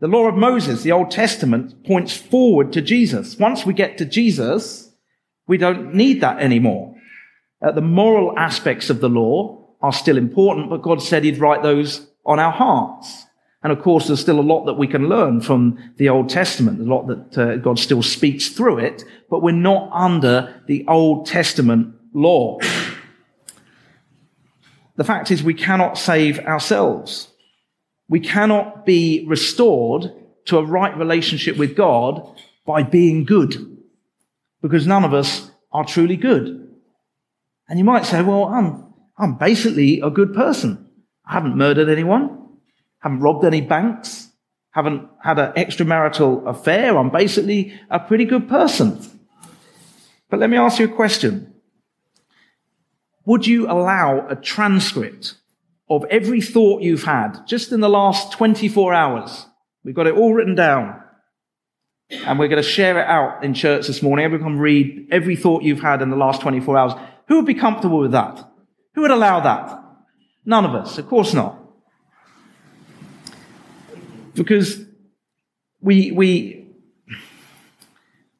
The 0.00 0.08
law 0.08 0.28
of 0.28 0.34
Moses, 0.34 0.82
the 0.82 0.92
Old 0.92 1.10
Testament, 1.10 1.84
points 1.84 2.16
forward 2.16 2.72
to 2.72 2.80
Jesus. 2.80 3.38
Once 3.38 3.64
we 3.64 3.72
get 3.72 3.98
to 3.98 4.04
Jesus, 4.04 4.92
we 5.46 5.58
don't 5.58 5.94
need 5.94 6.20
that 6.20 6.40
anymore. 6.40 6.96
Uh, 7.60 7.72
the 7.72 7.80
moral 7.80 8.36
aspects 8.36 8.90
of 8.90 9.00
the 9.00 9.08
law 9.08 9.61
are 9.82 9.92
still 9.92 10.16
important, 10.16 10.70
but 10.70 10.82
God 10.82 11.02
said 11.02 11.24
He'd 11.24 11.38
write 11.38 11.62
those 11.62 12.06
on 12.24 12.38
our 12.38 12.52
hearts. 12.52 13.26
And 13.62 13.72
of 13.72 13.80
course, 13.80 14.06
there's 14.06 14.20
still 14.20 14.40
a 14.40 14.42
lot 14.42 14.64
that 14.66 14.74
we 14.74 14.88
can 14.88 15.08
learn 15.08 15.40
from 15.40 15.78
the 15.96 16.08
Old 16.08 16.28
Testament, 16.28 16.80
a 16.80 16.84
lot 16.84 17.06
that 17.06 17.38
uh, 17.38 17.56
God 17.56 17.78
still 17.78 18.02
speaks 18.02 18.48
through 18.48 18.78
it, 18.78 19.04
but 19.30 19.42
we're 19.42 19.52
not 19.52 19.88
under 19.92 20.62
the 20.66 20.84
Old 20.88 21.26
Testament 21.26 21.94
law. 22.12 22.58
The 24.96 25.04
fact 25.04 25.30
is, 25.30 25.42
we 25.42 25.54
cannot 25.54 25.96
save 25.96 26.40
ourselves. 26.40 27.28
We 28.08 28.20
cannot 28.20 28.84
be 28.84 29.24
restored 29.28 30.12
to 30.46 30.58
a 30.58 30.64
right 30.64 30.96
relationship 30.96 31.56
with 31.56 31.76
God 31.76 32.36
by 32.66 32.82
being 32.82 33.24
good, 33.24 33.78
because 34.60 34.86
none 34.86 35.04
of 35.04 35.14
us 35.14 35.50
are 35.70 35.84
truly 35.84 36.16
good. 36.16 36.68
And 37.68 37.78
you 37.78 37.84
might 37.84 38.04
say, 38.04 38.22
well, 38.22 38.44
I'm, 38.44 38.91
I'm 39.22 39.38
basically 39.38 40.00
a 40.00 40.10
good 40.10 40.34
person. 40.34 40.90
I 41.24 41.32
haven't 41.32 41.56
murdered 41.56 41.88
anyone 41.88 42.42
haven't 43.02 43.20
robbed 43.20 43.44
any 43.44 43.60
banks, 43.60 44.28
haven't 44.70 45.08
had 45.22 45.38
an 45.38 45.52
extramarital 45.52 46.48
affair. 46.48 46.96
I'm 46.96 47.10
basically 47.10 47.78
a 47.90 47.98
pretty 47.98 48.24
good 48.24 48.48
person. 48.48 48.98
But 50.30 50.40
let 50.40 50.48
me 50.48 50.56
ask 50.56 50.78
you 50.78 50.86
a 50.86 50.94
question. 50.96 51.52
Would 53.26 53.46
you 53.46 53.70
allow 53.70 54.26
a 54.28 54.36
transcript 54.36 55.34
of 55.90 56.04
every 56.10 56.40
thought 56.40 56.82
you've 56.82 57.04
had 57.04 57.44
just 57.46 57.72
in 57.72 57.80
the 57.80 57.88
last 57.88 58.32
24 58.32 58.94
hours? 58.94 59.46
We've 59.84 59.94
got 59.94 60.06
it 60.06 60.14
all 60.14 60.32
written 60.32 60.54
down. 60.54 61.00
And 62.10 62.38
we're 62.38 62.48
going 62.48 62.62
to 62.62 62.68
share 62.68 63.00
it 63.00 63.06
out 63.06 63.42
in 63.42 63.54
church 63.54 63.86
this 63.86 64.02
morning. 64.02 64.24
Everyone 64.24 64.58
read 64.58 65.08
every 65.10 65.34
thought 65.34 65.62
you've 65.62 65.80
had 65.80 66.02
in 66.02 66.10
the 66.10 66.16
last 66.16 66.40
24 66.40 66.78
hours. 66.78 66.92
Who 67.28 67.36
would 67.36 67.46
be 67.46 67.54
comfortable 67.54 67.98
with 67.98 68.12
that? 68.12 68.51
Who 68.94 69.02
would 69.02 69.10
allow 69.10 69.40
that? 69.40 69.82
None 70.44 70.64
of 70.64 70.74
us. 70.74 70.98
Of 70.98 71.08
course 71.08 71.34
not 71.34 71.62
because 74.34 74.84
we, 75.80 76.12
we, 76.12 76.66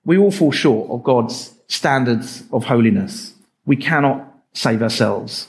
we 0.04 0.18
all 0.18 0.30
fall 0.30 0.52
short 0.52 0.90
of 0.90 1.02
God's 1.02 1.54
standards 1.68 2.44
of 2.52 2.64
holiness. 2.64 3.34
We 3.64 3.76
cannot 3.76 4.26
save 4.52 4.82
ourselves. 4.82 5.48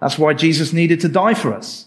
That's 0.00 0.18
why 0.18 0.34
Jesus 0.34 0.72
needed 0.72 1.00
to 1.00 1.08
die 1.08 1.34
for 1.34 1.54
us. 1.54 1.86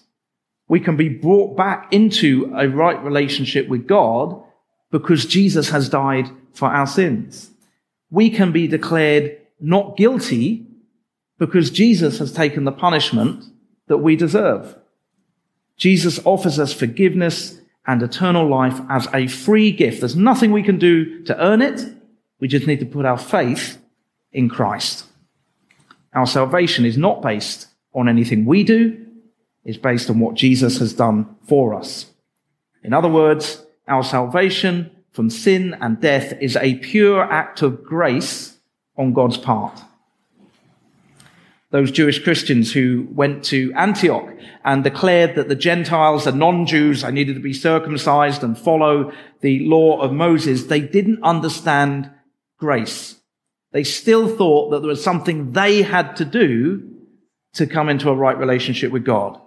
We 0.68 0.80
can 0.80 0.98
be 0.98 1.10
brought 1.10 1.56
back 1.56 1.94
into 1.94 2.52
a 2.56 2.68
right 2.68 3.02
relationship 3.04 3.68
with 3.68 3.88
God 3.88 4.42
because 4.92 5.26
Jesus 5.26 5.70
has 5.70 5.90
died 5.90 6.30
for 6.54 6.68
our 6.68 6.88
sins. 6.88 7.52
We 8.10 8.30
can 8.30 8.52
be 8.52 8.68
declared 8.68 9.38
not 9.60 9.98
guilty 9.98 10.66
because 11.38 11.70
Jesus 11.70 12.20
has 12.20 12.32
taken 12.32 12.64
the 12.64 12.72
punishment 12.72 13.44
that 13.88 13.98
we 13.98 14.16
deserve. 14.16 14.76
Jesus 15.78 16.20
offers 16.26 16.60
us 16.60 16.74
forgiveness 16.74 17.60
and 17.86 18.02
eternal 18.02 18.48
life 18.48 18.80
as 18.90 19.08
a 19.14 19.28
free 19.28 19.72
gift. 19.72 20.02
There's 20.02 20.16
nothing 20.16 20.52
we 20.52 20.64
can 20.64 20.78
do 20.78 21.24
to 21.24 21.40
earn 21.42 21.62
it. 21.62 21.82
We 22.40 22.48
just 22.48 22.68
need 22.68 22.80
to 22.80 22.86
put 22.86 23.06
our 23.06 23.18
faith 23.18 23.78
in 24.32 24.50
Christ. 24.50 25.06
Our 26.14 26.28
salvation 26.28 26.86
is 26.86 26.98
not 26.98 27.22
based 27.22 27.68
on 27.94 28.10
anything 28.10 28.46
we 28.46 28.64
do. 28.64 29.06
It's 29.64 29.78
based 29.78 30.10
on 30.10 30.20
what 30.20 30.36
Jesus 30.36 30.80
has 30.80 30.94
done 30.94 31.36
for 31.48 31.74
us. 31.74 32.08
In 32.84 32.94
other 32.94 33.10
words, 33.10 33.64
our 33.88 34.04
salvation 34.04 34.92
from 35.12 35.30
sin 35.30 35.76
and 35.80 36.00
death 36.00 36.34
is 36.42 36.56
a 36.56 36.76
pure 36.76 37.24
act 37.24 37.62
of 37.62 37.84
grace 37.84 38.58
on 38.98 39.14
God's 39.14 39.38
part 39.38 39.80
those 41.70 41.92
Jewish 41.92 42.24
Christians 42.24 42.72
who 42.72 43.08
went 43.12 43.44
to 43.46 43.74
Antioch 43.74 44.30
and 44.64 44.84
declared 44.84 45.36
that 45.36 45.50
the 45.50 45.56
Gentiles, 45.56 46.24
the 46.24 46.32
non-Jews, 46.32 47.02
they 47.02 47.12
needed 47.12 47.36
to 47.36 47.42
be 47.42 47.54
circumcised 47.54 48.42
and 48.42 48.58
follow 48.58 49.12
the 49.42 49.60
law 49.68 50.00
of 50.00 50.14
Moses. 50.14 50.66
They 50.66 50.80
didn't 50.80 51.22
understand 51.24 52.10
grace. 52.58 53.20
They 53.74 53.84
still 53.84 54.34
thought 54.34 54.72
that 54.72 54.80
there 54.80 54.90
was 54.90 55.04
something 55.04 55.52
they 55.52 55.82
had 55.82 56.16
to 56.18 56.26
do 56.26 56.90
to 57.54 57.68
come 57.68 57.90
into 57.90 58.10
a 58.10 58.16
right 58.16 58.38
relationship 58.38 58.92
with 58.92 59.04
God. 59.04 59.40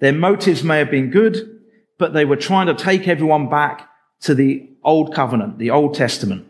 Their 0.00 0.12
motives 0.12 0.62
may 0.62 0.78
have 0.78 0.90
been 0.90 1.10
good, 1.10 1.60
but 1.98 2.12
they 2.12 2.26
were 2.26 2.36
trying 2.36 2.66
to 2.66 2.74
take 2.74 3.08
everyone 3.08 3.48
back 3.48 3.88
to 4.22 4.34
the 4.34 4.68
old 4.82 5.14
covenant, 5.14 5.58
the 5.58 5.70
Old 5.70 5.94
Testament. 5.94 6.46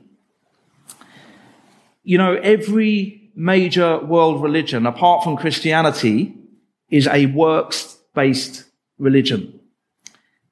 You 2.03 2.19
know, 2.19 2.35
every 2.35 3.24
major 3.35 3.99
world 3.99 4.43
religion, 4.43 4.87
apart 4.87 5.25
from 5.25 5.37
Christianity, 5.37 6.35
is 6.91 7.07
a 7.09 7.27
works 7.27 7.99
based 8.15 8.65
religion. 8.99 9.61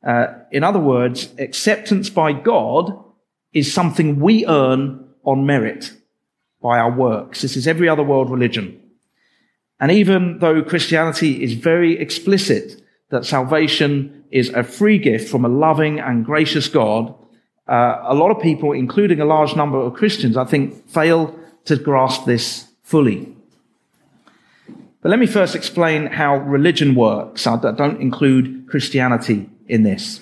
Uh, 0.05 0.27
in 0.51 0.65
other 0.65 0.81
words, 0.81 1.33
acceptance 1.39 2.11
by 2.11 2.33
God 2.33 2.93
is 3.53 3.73
something 3.73 4.19
we 4.19 4.47
earn 4.47 5.09
on 5.25 5.47
merit 5.47 5.93
by 6.61 6.79
our 6.79 6.91
works. 6.91 7.43
This 7.43 7.57
is 7.57 7.69
every 7.69 7.89
other 7.89 8.03
world 8.03 8.31
religion. 8.31 8.81
And 9.79 9.91
even 9.91 10.39
though 10.39 10.62
Christianity 10.62 11.43
is 11.43 11.55
very 11.55 11.99
explicit 11.99 12.83
that 13.11 13.27
salvation 13.27 14.25
is 14.31 14.49
a 14.51 14.62
free 14.62 14.99
gift 14.99 15.29
from 15.29 15.45
a 15.45 15.49
loving 15.49 16.01
and 16.01 16.25
gracious 16.25 16.69
God, 16.69 17.15
uh, 17.69 17.99
a 18.03 18.15
lot 18.15 18.31
of 18.31 18.43
people, 18.43 18.73
including 18.73 19.21
a 19.21 19.25
large 19.25 19.55
number 19.55 19.79
of 19.79 19.95
Christians, 19.95 20.37
I 20.37 20.45
think, 20.45 20.89
fail 20.89 21.39
to 21.65 21.77
grasp 21.77 22.25
this 22.25 22.72
fully. 22.93 23.35
But 25.01 25.09
let 25.09 25.19
me 25.19 25.27
first 25.27 25.57
explain 25.57 26.09
how 26.09 26.37
religion 26.37 26.95
works. 26.95 27.47
I 27.47 27.57
don't 27.57 28.01
include 28.03 28.69
Christianity 28.69 29.49
in 29.67 29.83
this. 29.83 30.21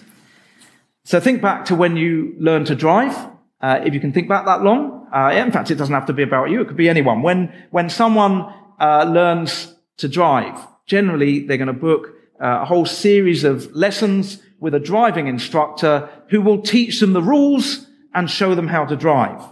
So 1.03 1.19
think 1.19 1.43
back 1.43 1.65
to 1.65 1.75
when 1.75 1.97
you 1.97 2.37
learned 2.39 2.69
to 2.69 2.77
drive. 2.77 3.15
Uh, 3.61 3.81
if 3.85 3.93
you 3.93 3.99
can 3.99 4.13
think 4.13 4.29
back 4.29 4.45
that 4.47 4.63
long, 4.63 5.09
uh, 5.13 5.33
in 5.35 5.51
fact, 5.51 5.73
it 5.73 5.75
doesn't 5.75 5.93
have 5.93 6.07
to 6.07 6.13
be 6.13 6.23
about 6.23 6.51
you. 6.51 6.61
It 6.61 6.69
could 6.69 6.77
be 6.77 6.89
anyone. 6.89 7.23
When 7.23 7.53
when 7.71 7.91
someone 7.91 8.35
uh, 8.79 9.05
learns 9.19 9.75
to 9.97 10.09
drive, 10.09 10.57
generally 10.87 11.41
they're 11.45 11.63
going 11.65 11.75
to 11.77 11.85
book 11.89 12.03
uh, 12.41 12.63
a 12.63 12.65
whole 12.65 12.87
series 12.87 13.43
of 13.43 13.57
lessons 13.75 14.41
with 14.61 14.75
a 14.75 14.81
driving 14.93 15.27
instructor 15.27 16.09
who 16.31 16.41
will 16.41 16.63
teach 16.63 17.01
them 17.01 17.15
the 17.15 17.29
rules 17.35 17.87
and 18.15 18.31
show 18.31 18.55
them 18.55 18.69
how 18.69 18.85
to 18.87 18.97
drive. 18.97 19.43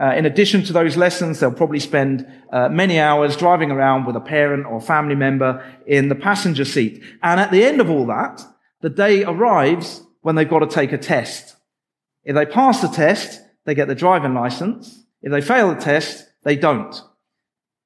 Uh, 0.00 0.14
in 0.14 0.24
addition 0.24 0.62
to 0.62 0.72
those 0.72 0.96
lessons, 0.96 1.38
they'll 1.38 1.52
probably 1.52 1.78
spend 1.78 2.26
uh, 2.52 2.70
many 2.70 2.98
hours 2.98 3.36
driving 3.36 3.70
around 3.70 4.06
with 4.06 4.16
a 4.16 4.20
parent 4.20 4.64
or 4.64 4.80
family 4.80 5.14
member 5.14 5.62
in 5.86 6.08
the 6.08 6.14
passenger 6.14 6.64
seat. 6.64 7.02
And 7.22 7.38
at 7.38 7.50
the 7.50 7.64
end 7.64 7.80
of 7.80 7.90
all 7.90 8.06
that, 8.06 8.42
the 8.80 8.88
day 8.88 9.24
arrives 9.24 10.02
when 10.22 10.36
they've 10.36 10.48
got 10.48 10.60
to 10.60 10.66
take 10.66 10.92
a 10.92 10.98
test. 10.98 11.54
If 12.24 12.34
they 12.34 12.46
pass 12.46 12.80
the 12.80 12.88
test, 12.88 13.42
they 13.66 13.74
get 13.74 13.88
the 13.88 13.94
driving 13.94 14.32
license. 14.32 15.04
If 15.20 15.32
they 15.32 15.42
fail 15.42 15.74
the 15.74 15.80
test, 15.80 16.26
they 16.44 16.56
don't. 16.56 16.98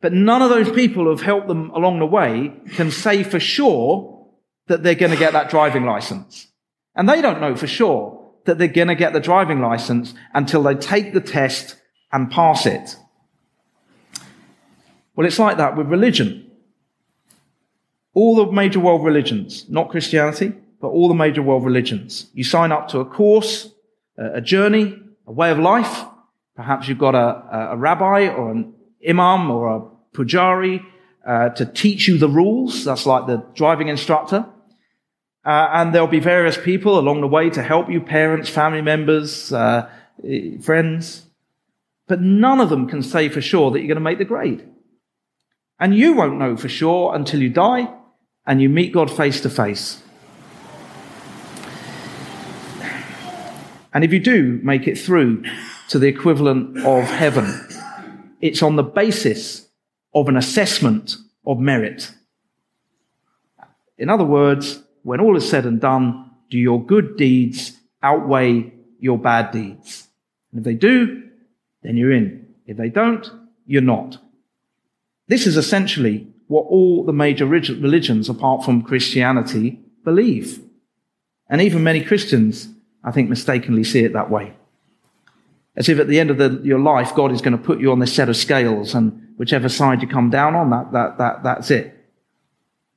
But 0.00 0.12
none 0.12 0.42
of 0.42 0.50
those 0.50 0.70
people 0.70 1.04
who 1.04 1.10
have 1.10 1.22
helped 1.22 1.48
them 1.48 1.70
along 1.70 1.98
the 1.98 2.06
way 2.06 2.52
can 2.74 2.92
say 2.92 3.24
for 3.24 3.40
sure 3.40 4.28
that 4.68 4.84
they're 4.84 4.94
going 4.94 5.12
to 5.12 5.18
get 5.18 5.32
that 5.32 5.50
driving 5.50 5.84
license. 5.84 6.46
And 6.94 7.08
they 7.08 7.20
don't 7.20 7.40
know 7.40 7.56
for 7.56 7.66
sure 7.66 8.32
that 8.44 8.58
they're 8.58 8.68
going 8.68 8.88
to 8.88 8.94
get 8.94 9.12
the 9.12 9.20
driving 9.20 9.60
license 9.60 10.14
until 10.32 10.62
they 10.62 10.74
take 10.74 11.12
the 11.12 11.20
test 11.20 11.76
and 12.14 12.30
pass 12.30 12.64
it. 12.64 12.96
Well, 15.16 15.26
it's 15.26 15.38
like 15.38 15.58
that 15.58 15.76
with 15.76 15.88
religion. 15.88 16.50
All 18.14 18.36
the 18.36 18.52
major 18.52 18.80
world 18.80 19.04
religions, 19.04 19.66
not 19.68 19.90
Christianity, 19.90 20.52
but 20.80 20.88
all 20.88 21.08
the 21.08 21.14
major 21.14 21.42
world 21.42 21.64
religions. 21.64 22.30
You 22.32 22.44
sign 22.44 22.70
up 22.70 22.88
to 22.88 23.00
a 23.00 23.04
course, 23.04 23.72
a 24.16 24.40
journey, 24.40 24.96
a 25.26 25.32
way 25.32 25.50
of 25.50 25.58
life. 25.58 26.04
Perhaps 26.54 26.86
you've 26.86 26.98
got 26.98 27.16
a, 27.16 27.72
a 27.72 27.76
rabbi 27.76 28.28
or 28.28 28.52
an 28.52 28.74
imam 29.06 29.50
or 29.50 29.76
a 29.76 30.16
pujari 30.16 30.84
uh, 31.26 31.48
to 31.50 31.66
teach 31.66 32.06
you 32.06 32.16
the 32.16 32.28
rules. 32.28 32.84
That's 32.84 33.06
like 33.06 33.26
the 33.26 33.44
driving 33.54 33.88
instructor. 33.88 34.46
Uh, 35.44 35.68
and 35.72 35.92
there'll 35.92 36.06
be 36.06 36.20
various 36.20 36.56
people 36.56 36.98
along 36.98 37.20
the 37.22 37.28
way 37.28 37.50
to 37.50 37.62
help 37.62 37.90
you, 37.90 38.00
parents, 38.00 38.48
family 38.48 38.82
members, 38.82 39.52
uh, 39.52 39.90
friends. 40.62 41.26
But 42.06 42.20
none 42.20 42.60
of 42.60 42.68
them 42.68 42.86
can 42.86 43.02
say 43.02 43.28
for 43.28 43.40
sure 43.40 43.70
that 43.70 43.78
you're 43.78 43.88
going 43.88 43.96
to 43.96 44.00
make 44.00 44.18
the 44.18 44.24
grade. 44.24 44.68
And 45.80 45.94
you 45.94 46.14
won't 46.14 46.38
know 46.38 46.56
for 46.56 46.68
sure 46.68 47.14
until 47.14 47.40
you 47.40 47.48
die 47.48 47.92
and 48.46 48.60
you 48.60 48.68
meet 48.68 48.92
God 48.92 49.10
face 49.10 49.40
to 49.40 49.50
face. 49.50 50.02
And 53.92 54.02
if 54.02 54.12
you 54.12 54.18
do 54.18 54.60
make 54.62 54.88
it 54.88 54.98
through 54.98 55.44
to 55.88 55.98
the 55.98 56.08
equivalent 56.08 56.78
of 56.84 57.04
heaven, 57.04 57.46
it's 58.40 58.62
on 58.62 58.76
the 58.76 58.82
basis 58.82 59.68
of 60.14 60.28
an 60.28 60.36
assessment 60.36 61.16
of 61.46 61.58
merit. 61.58 62.12
In 63.96 64.10
other 64.10 64.24
words, 64.24 64.82
when 65.02 65.20
all 65.20 65.36
is 65.36 65.48
said 65.48 65.64
and 65.64 65.80
done, 65.80 66.30
do 66.50 66.58
your 66.58 66.84
good 66.84 67.16
deeds 67.16 67.78
outweigh 68.02 68.72
your 68.98 69.18
bad 69.18 69.52
deeds? 69.52 70.08
And 70.50 70.60
if 70.60 70.64
they 70.64 70.74
do, 70.74 71.23
then 71.84 71.96
you're 71.96 72.12
in. 72.12 72.46
If 72.66 72.76
they 72.76 72.88
don't, 72.88 73.30
you're 73.66 73.82
not. 73.82 74.18
This 75.28 75.46
is 75.46 75.56
essentially 75.56 76.26
what 76.48 76.66
all 76.66 77.04
the 77.04 77.12
major 77.12 77.46
religions, 77.46 78.28
apart 78.28 78.64
from 78.64 78.82
Christianity, 78.82 79.80
believe. 80.02 80.60
And 81.48 81.60
even 81.62 81.82
many 81.82 82.02
Christians, 82.02 82.68
I 83.02 83.12
think, 83.12 83.28
mistakenly 83.28 83.84
see 83.84 84.00
it 84.00 84.12
that 84.14 84.30
way. 84.30 84.54
As 85.76 85.88
if 85.88 85.98
at 85.98 86.08
the 86.08 86.20
end 86.20 86.30
of 86.30 86.38
the, 86.38 86.60
your 86.62 86.78
life, 86.78 87.14
God 87.14 87.32
is 87.32 87.40
going 87.40 87.56
to 87.56 87.62
put 87.62 87.80
you 87.80 87.92
on 87.92 87.98
this 87.98 88.12
set 88.12 88.28
of 88.28 88.36
scales, 88.36 88.94
and 88.94 89.34
whichever 89.36 89.68
side 89.68 90.02
you 90.02 90.08
come 90.08 90.30
down 90.30 90.54
on, 90.54 90.70
that, 90.70 90.92
that, 90.92 91.18
that, 91.18 91.42
that's 91.42 91.70
it. 91.70 91.96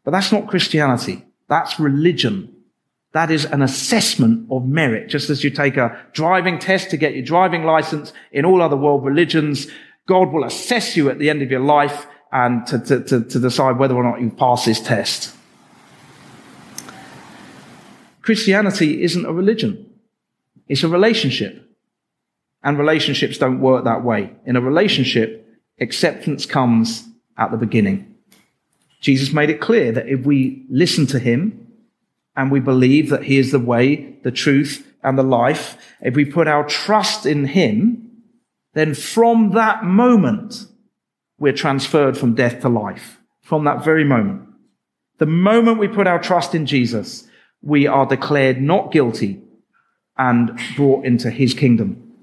But 0.04 0.12
that's 0.12 0.32
not 0.32 0.48
Christianity. 0.48 1.26
That's 1.48 1.80
religion. 1.80 2.54
That 3.14 3.32
is 3.32 3.46
an 3.46 3.62
assessment 3.62 4.48
of 4.52 4.66
merit. 4.68 5.10
Just 5.10 5.30
as 5.30 5.44
you 5.44 5.50
take 5.50 5.78
a 5.78 5.98
driving 6.14 6.60
test 6.60 6.90
to 6.92 6.98
get 6.98 7.14
your 7.14 7.24
driving 7.24 7.64
license 7.64 8.14
in 8.32 8.46
all 8.46 8.62
other 8.62 8.76
world 8.76 9.06
religions, 9.06 9.68
God 10.08 10.32
will 10.32 10.44
assess 10.44 10.96
you 10.98 11.10
at 11.10 11.20
the 11.20 11.30
end 11.30 11.42
of 11.42 11.50
your 11.50 11.62
life 11.62 12.06
and 12.32 12.66
to, 12.68 12.80
to, 12.80 13.04
to, 13.04 13.24
to 13.24 13.40
decide 13.40 13.78
whether 13.78 13.96
or 13.96 14.04
not 14.04 14.22
you 14.22 14.30
pass 14.30 14.66
this 14.66 14.82
test. 14.82 15.34
Christianity 18.22 19.04
isn't 19.04 19.26
a 19.26 19.32
religion. 19.32 19.90
It's 20.68 20.84
a 20.84 20.90
relationship. 20.90 21.64
And 22.62 22.78
relationships 22.78 23.38
don't 23.38 23.62
work 23.62 23.86
that 23.86 24.04
way. 24.04 24.34
In 24.46 24.58
a 24.58 24.62
relationship, 24.62 25.48
acceptance 25.80 26.46
comes 26.46 27.08
at 27.38 27.52
the 27.52 27.58
beginning. 27.58 28.16
Jesus 29.00 29.32
made 29.32 29.50
it 29.50 29.62
clear 29.62 29.92
that 29.94 30.10
if 30.10 30.26
we 30.26 30.66
listen 30.70 31.06
to 31.08 31.20
him 31.20 31.67
and 32.38 32.52
we 32.52 32.60
believe 32.60 33.10
that 33.10 33.24
he 33.24 33.38
is 33.38 33.52
the 33.52 33.60
way, 33.60 34.16
the 34.22 34.32
truth, 34.32 34.88
and 35.04 35.18
the 35.18 35.24
life, 35.24 35.76
if 36.02 36.16
we 36.16 36.24
put 36.24 36.48
our 36.48 36.64
trust 36.64 37.26
in 37.26 37.46
him, 37.46 38.12
then 38.74 38.94
from 38.94 39.52
that 39.52 39.84
moment, 39.84 40.68
we're 41.40 41.52
transferred 41.54 42.18
from 42.18 42.36
death 42.36 42.62
to 42.62 42.70
life. 42.70 43.20
From 43.42 43.64
that 43.64 43.84
very 43.84 44.04
moment. 44.04 44.44
The 45.18 45.26
moment 45.26 45.80
we 45.80 45.88
put 45.88 46.06
our 46.06 46.22
trust 46.22 46.54
in 46.54 46.68
Jesus, 46.68 47.28
we 47.62 47.88
are 47.88 48.06
declared 48.06 48.62
not 48.62 48.92
guilty 48.92 49.42
and 50.18 50.60
brought 50.76 51.06
into 51.06 51.32
his 51.32 51.56
kingdom. 51.56 52.14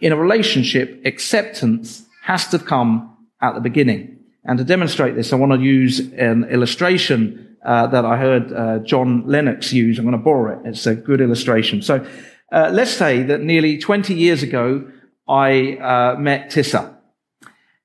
In 0.00 0.12
a 0.12 0.16
relationship, 0.16 1.00
acceptance 1.06 2.04
has 2.22 2.46
to 2.48 2.58
come 2.58 3.16
at 3.40 3.54
the 3.54 3.60
beginning. 3.60 4.18
And 4.44 4.58
to 4.58 4.64
demonstrate 4.64 5.14
this, 5.14 5.32
I 5.32 5.36
want 5.36 5.52
to 5.52 5.60
use 5.60 6.00
an 6.12 6.44
illustration 6.44 7.53
uh, 7.64 7.86
that 7.88 8.04
I 8.04 8.16
heard 8.16 8.52
uh, 8.52 8.78
John 8.80 9.26
Lennox 9.26 9.72
use. 9.72 9.98
I'm 9.98 10.04
going 10.04 10.16
to 10.16 10.22
borrow 10.22 10.58
it. 10.58 10.68
It's 10.68 10.86
a 10.86 10.94
good 10.94 11.20
illustration. 11.20 11.82
So 11.82 12.06
uh, 12.52 12.70
let's 12.72 12.90
say 12.90 13.22
that 13.24 13.40
nearly 13.40 13.78
20 13.78 14.14
years 14.14 14.42
ago, 14.42 14.90
I 15.26 15.76
uh, 15.76 16.16
met 16.18 16.50
Tissa. 16.50 16.94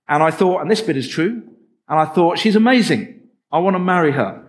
And 0.08 0.24
I 0.24 0.32
thought, 0.32 0.62
and 0.62 0.70
this 0.70 0.82
bit 0.82 0.98
is 0.98 1.08
true, 1.08 1.44
and 1.88 2.00
I 2.00 2.06
thought, 2.06 2.40
she's 2.40 2.56
amazing. 2.56 3.22
I 3.52 3.60
want 3.60 3.76
to 3.76 3.80
marry 3.80 4.12
her. 4.12 4.44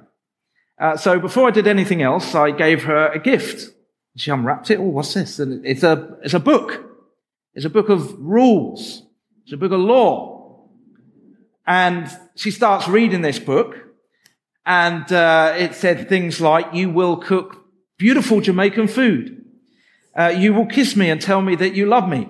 Uh, 0.79 0.97
so 0.97 1.21
before 1.21 1.47
I 1.47 1.51
did 1.51 1.67
anything 1.67 2.03
else, 2.03 2.35
I 2.35 2.51
gave 2.51 2.85
her 2.85 3.09
a 3.09 3.19
gift. 3.19 3.75
She 4.17 4.31
unwrapped 4.31 4.71
it. 4.71 4.79
Oh, 4.79 4.85
what's 4.85 5.15
this? 5.15 5.39
And 5.39 5.65
it's 5.65 5.83
a, 5.83 6.17
it's 6.23 6.35
a 6.35 6.41
book. 6.41 6.85
It's 7.55 7.67
a 7.67 7.71
book 7.71 7.89
of 7.89 8.19
rules. 8.19 9.03
It's 9.45 9.53
a 9.53 9.57
book 9.57 9.73
of 9.73 9.81
law. 9.81 10.65
And 11.67 12.11
she 12.35 12.51
starts 12.51 12.89
reading 12.89 13.21
this 13.21 13.39
book, 13.39 13.77
and 14.71 15.13
uh, 15.13 15.53
it 15.59 15.75
said 15.75 16.09
things 16.09 16.41
like, 16.41 16.73
You 16.73 16.91
will 16.91 17.17
cook 17.17 17.57
beautiful 17.99 18.41
Jamaican 18.41 18.87
food. 18.87 19.45
Uh, 20.17 20.29
you 20.29 20.55
will 20.55 20.67
kiss 20.67 20.95
me 20.95 21.11
and 21.11 21.21
tell 21.21 21.43
me 21.43 21.57
that 21.57 21.75
you 21.75 21.87
love 21.87 22.09
me. 22.09 22.29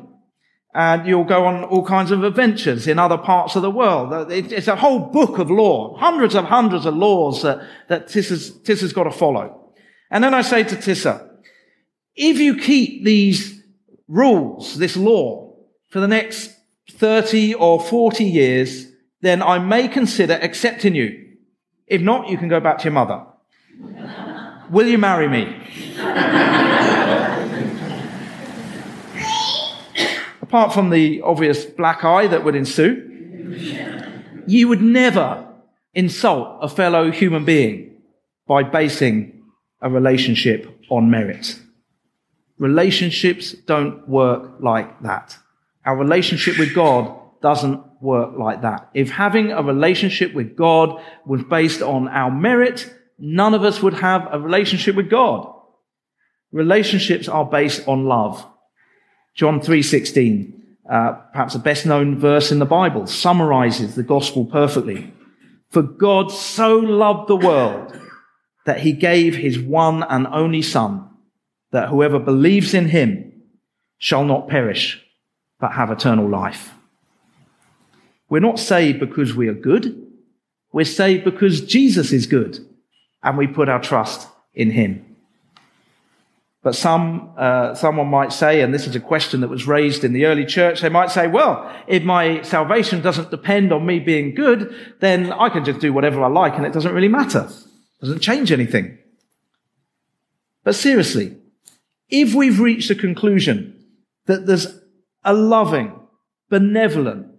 And 0.73 1.07
you'll 1.07 1.25
go 1.25 1.45
on 1.45 1.65
all 1.65 1.85
kinds 1.85 2.11
of 2.11 2.25
adventures 2.25 2.87
in 2.87 2.99
other 2.99 3.19
parts 3.19 3.57
of 3.57 3.63
the 3.63 3.71
world. 3.71 4.15
Uh, 4.15 4.27
it's 4.31 4.69
a 4.69 4.77
whole 4.77 5.01
book 5.01 5.39
of 5.39 5.51
law, 5.51 5.99
hundreds 5.99 6.35
of 6.35 6.47
hundreds 6.47 6.87
of 6.87 6.95
laws 6.95 7.43
that, 7.43 7.61
that 7.89 8.07
Tissa's, 8.07 8.53
Tissa's 8.63 8.95
got 8.95 9.05
to 9.05 9.11
follow. 9.11 9.75
And 10.11 10.25
then 10.25 10.33
I 10.33 10.41
say 10.41 10.63
to 10.65 10.77
Tissa, 10.77 11.29
if 12.15 12.39
you 12.39 12.57
keep 12.57 13.05
these 13.05 13.63
rules, 14.09 14.79
this 14.79 14.97
law, 14.97 15.57
for 15.91 16.01
the 16.01 16.09
next 16.09 16.57
30 16.93 17.53
or 17.57 17.83
40 17.83 18.25
years, 18.25 18.87
then 19.21 19.43
I 19.43 19.59
may 19.59 19.89
consider 19.89 20.39
accepting 20.41 20.95
you. 20.95 21.20
If 21.91 22.01
not, 22.01 22.29
you 22.29 22.39
can 22.39 22.49
go 22.49 22.61
back 22.61 22.79
to 22.79 22.85
your 22.85 22.93
mother. 22.93 23.27
Will 24.71 24.87
you 24.87 24.97
marry 24.97 25.29
me? 25.29 25.43
Apart 30.41 30.73
from 30.73 30.91
the 30.91 31.21
obvious 31.23 31.65
black 31.65 32.05
eye 32.05 32.29
that 32.29 32.45
would 32.45 32.55
ensue, 32.55 33.09
you 34.47 34.69
would 34.69 34.81
never 34.81 35.47
insult 35.93 36.59
a 36.63 36.69
fellow 36.69 37.11
human 37.11 37.45
being 37.45 38.01
by 38.47 38.63
basing 38.63 39.43
a 39.83 39.91
relationship 39.91 40.69
on 40.91 41.11
merit. 41.11 41.59
Relationships 42.59 43.53
don't 43.53 44.09
work 44.09 44.53
like 44.61 45.03
that. 45.03 45.37
Our 45.85 45.97
relationship 45.97 46.57
with 46.57 46.73
God 46.73 47.20
doesn't 47.43 47.83
work 48.01 48.39
like 48.39 48.63
that. 48.63 48.91
If 48.95 49.11
having 49.11 49.53
a 49.53 49.63
relationship 49.63 50.35
with 50.35 50.57
God 50.57 51.01
was 51.27 51.43
based 51.45 51.83
on 51.83 52.09
our 52.09 52.31
merit, 52.31 52.93
none 53.19 53.55
of 53.55 53.65
us 53.65 53.83
would 53.83 53.95
have 53.95 54.29
a 54.31 54.39
relationship 54.39 54.97
with 54.97 55.11
God. 55.11 55.53
Relationships 56.53 57.29
are 57.29 57.45
based 57.45 57.87
on 57.87 58.05
love. 58.05 58.45
John 59.35 59.61
3:16, 59.61 60.53
uh, 60.89 61.13
perhaps 61.33 61.53
the 61.53 61.61
best 61.61 61.87
known 61.87 62.19
verse 62.19 62.51
in 62.51 62.59
the 62.59 62.67
Bible, 62.67 63.07
summarizes 63.07 63.95
the 63.95 64.03
gospel 64.03 64.45
perfectly. 64.45 65.13
For 65.71 65.83
God 65.83 66.33
so 66.33 66.77
loved 66.77 67.29
the 67.29 67.37
world 67.37 67.97
that 68.67 68.81
he 68.81 68.93
gave 68.93 69.37
his 69.37 69.59
one 69.59 70.03
and 70.03 70.27
only 70.27 70.63
son, 70.63 71.09
that 71.71 71.89
whoever 71.89 72.19
believes 72.19 72.75
in 72.75 72.89
him 72.89 73.33
shall 73.99 74.25
not 74.25 74.49
perish, 74.49 75.01
but 75.61 75.73
have 75.73 75.91
eternal 75.91 76.29
life. 76.29 76.75
We're 78.31 78.41
not 78.41 78.59
saved 78.59 79.01
because 79.01 79.35
we 79.35 79.49
are 79.49 79.55
good. 79.55 80.07
We're 80.73 80.85
saved 80.85 81.25
because 81.25 81.61
Jesus 81.61 82.13
is 82.13 82.27
good 82.27 82.59
and 83.23 83.37
we 83.37 83.47
put 83.47 83.69
our 83.69 83.83
trust 83.83 84.29
in 84.55 84.71
him. 84.71 85.05
But 86.63 86.77
some, 86.77 87.33
uh, 87.37 87.75
someone 87.75 88.09
might 88.09 88.33
say, 88.33 88.61
and 88.61 88.73
this 88.73 88.87
is 88.87 88.95
a 88.95 89.01
question 89.01 89.41
that 89.41 89.49
was 89.49 89.67
raised 89.67 90.05
in 90.05 90.13
the 90.13 90.27
early 90.27 90.45
church, 90.45 90.83
they 90.83 90.91
might 90.91 91.11
say, 91.11 91.27
well, 91.27 91.75
if 91.89 92.05
my 92.05 92.43
salvation 92.43 93.01
doesn't 93.01 93.31
depend 93.31 93.73
on 93.73 93.85
me 93.85 93.99
being 93.99 94.35
good, 94.35 94.75
then 95.01 95.33
I 95.33 95.49
can 95.49 95.65
just 95.65 95.81
do 95.81 95.93
whatever 95.93 96.23
I 96.23 96.29
like 96.29 96.55
and 96.55 96.67
it 96.67 96.73
doesn't 96.73 96.95
really 96.95 97.09
matter. 97.09 97.49
It 97.49 98.01
doesn't 98.01 98.21
change 98.21 98.53
anything. 98.53 98.99
But 100.63 100.75
seriously, 100.75 101.37
if 102.11 102.35
we've 102.35 102.61
reached 102.61 102.91
a 102.91 102.95
conclusion 102.95 103.83
that 104.27 104.47
there's 104.47 104.67
a 105.25 105.33
loving, 105.33 105.99
benevolent, 106.51 107.30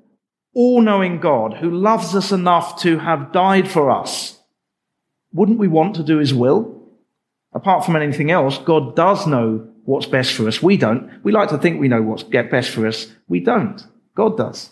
all-knowing 0.54 1.20
God 1.20 1.56
who 1.56 1.72
loves 1.72 2.16
us 2.16 2.32
enough 2.32 2.82
to 2.82 3.00
have 3.00 3.32
died 3.32 3.70
for 3.70 3.90
us, 3.90 4.40
wouldn't 5.34 5.60
we 5.60 5.68
want 5.68 5.96
to 5.96 6.04
do 6.04 6.18
his 6.18 6.34
will? 6.34 6.82
Apart 7.54 7.86
from 7.86 7.96
anything 7.96 8.32
else, 8.32 8.58
God 8.58 8.96
does 8.96 9.28
know 9.28 9.68
what's 9.86 10.06
best 10.06 10.34
for 10.34 10.48
us. 10.48 10.62
We 10.62 10.78
don't. 10.78 11.24
We 11.24 11.32
like 11.32 11.50
to 11.50 11.58
think 11.58 11.80
we 11.80 11.88
know 11.88 12.02
what's 12.02 12.24
best 12.24 12.70
for 12.70 12.88
us. 12.88 13.08
We 13.28 13.40
don't. 13.40 13.86
God 14.16 14.38
does. 14.38 14.72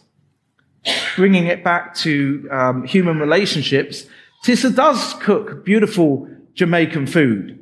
Bringing 1.15 1.48
it 1.48 1.63
back 1.63 1.94
to 1.96 2.48
um, 2.52 2.84
human 2.86 3.20
relationships, 3.20 4.06
Tissa 4.46 4.74
does 4.74 5.13
cook 5.15 5.65
beautiful 5.65 6.30
Jamaican 6.54 7.08
food, 7.08 7.60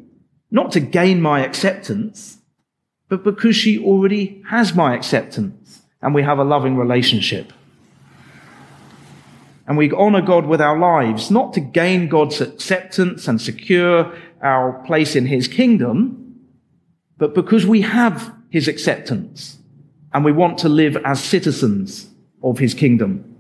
not 0.52 0.72
to 0.72 0.80
gain 0.80 1.22
my 1.22 1.44
acceptance, 1.44 2.38
but 3.10 3.24
because 3.24 3.56
she 3.56 3.80
already 3.80 4.44
has 4.50 4.76
my 4.76 4.96
acceptance 4.96 5.82
and 6.02 6.14
we 6.14 6.24
have 6.24 6.40
a 6.40 6.44
loving 6.44 6.78
relationship. 6.78 7.54
And 9.68 9.78
we 9.78 9.92
honor 9.92 10.22
God 10.22 10.46
with 10.46 10.62
our 10.62 10.80
lives, 10.80 11.30
not 11.30 11.54
to 11.54 11.60
gain 11.60 12.08
God's 12.08 12.40
acceptance 12.40 13.28
and 13.28 13.42
secure 13.42 14.18
our 14.42 14.82
place 14.86 15.16
in 15.16 15.26
his 15.26 15.50
kingdom, 15.50 16.40
but 17.18 17.36
because 17.36 17.66
we 17.66 17.82
have 17.82 18.34
his 18.50 18.70
acceptance 18.70 19.58
and 20.14 20.24
we 20.24 20.32
want 20.32 20.60
to 20.60 20.70
live 20.70 20.96
as 21.04 21.22
citizens 21.22 22.10
of 22.42 22.60
his 22.60 22.74
kingdom. 22.74 23.36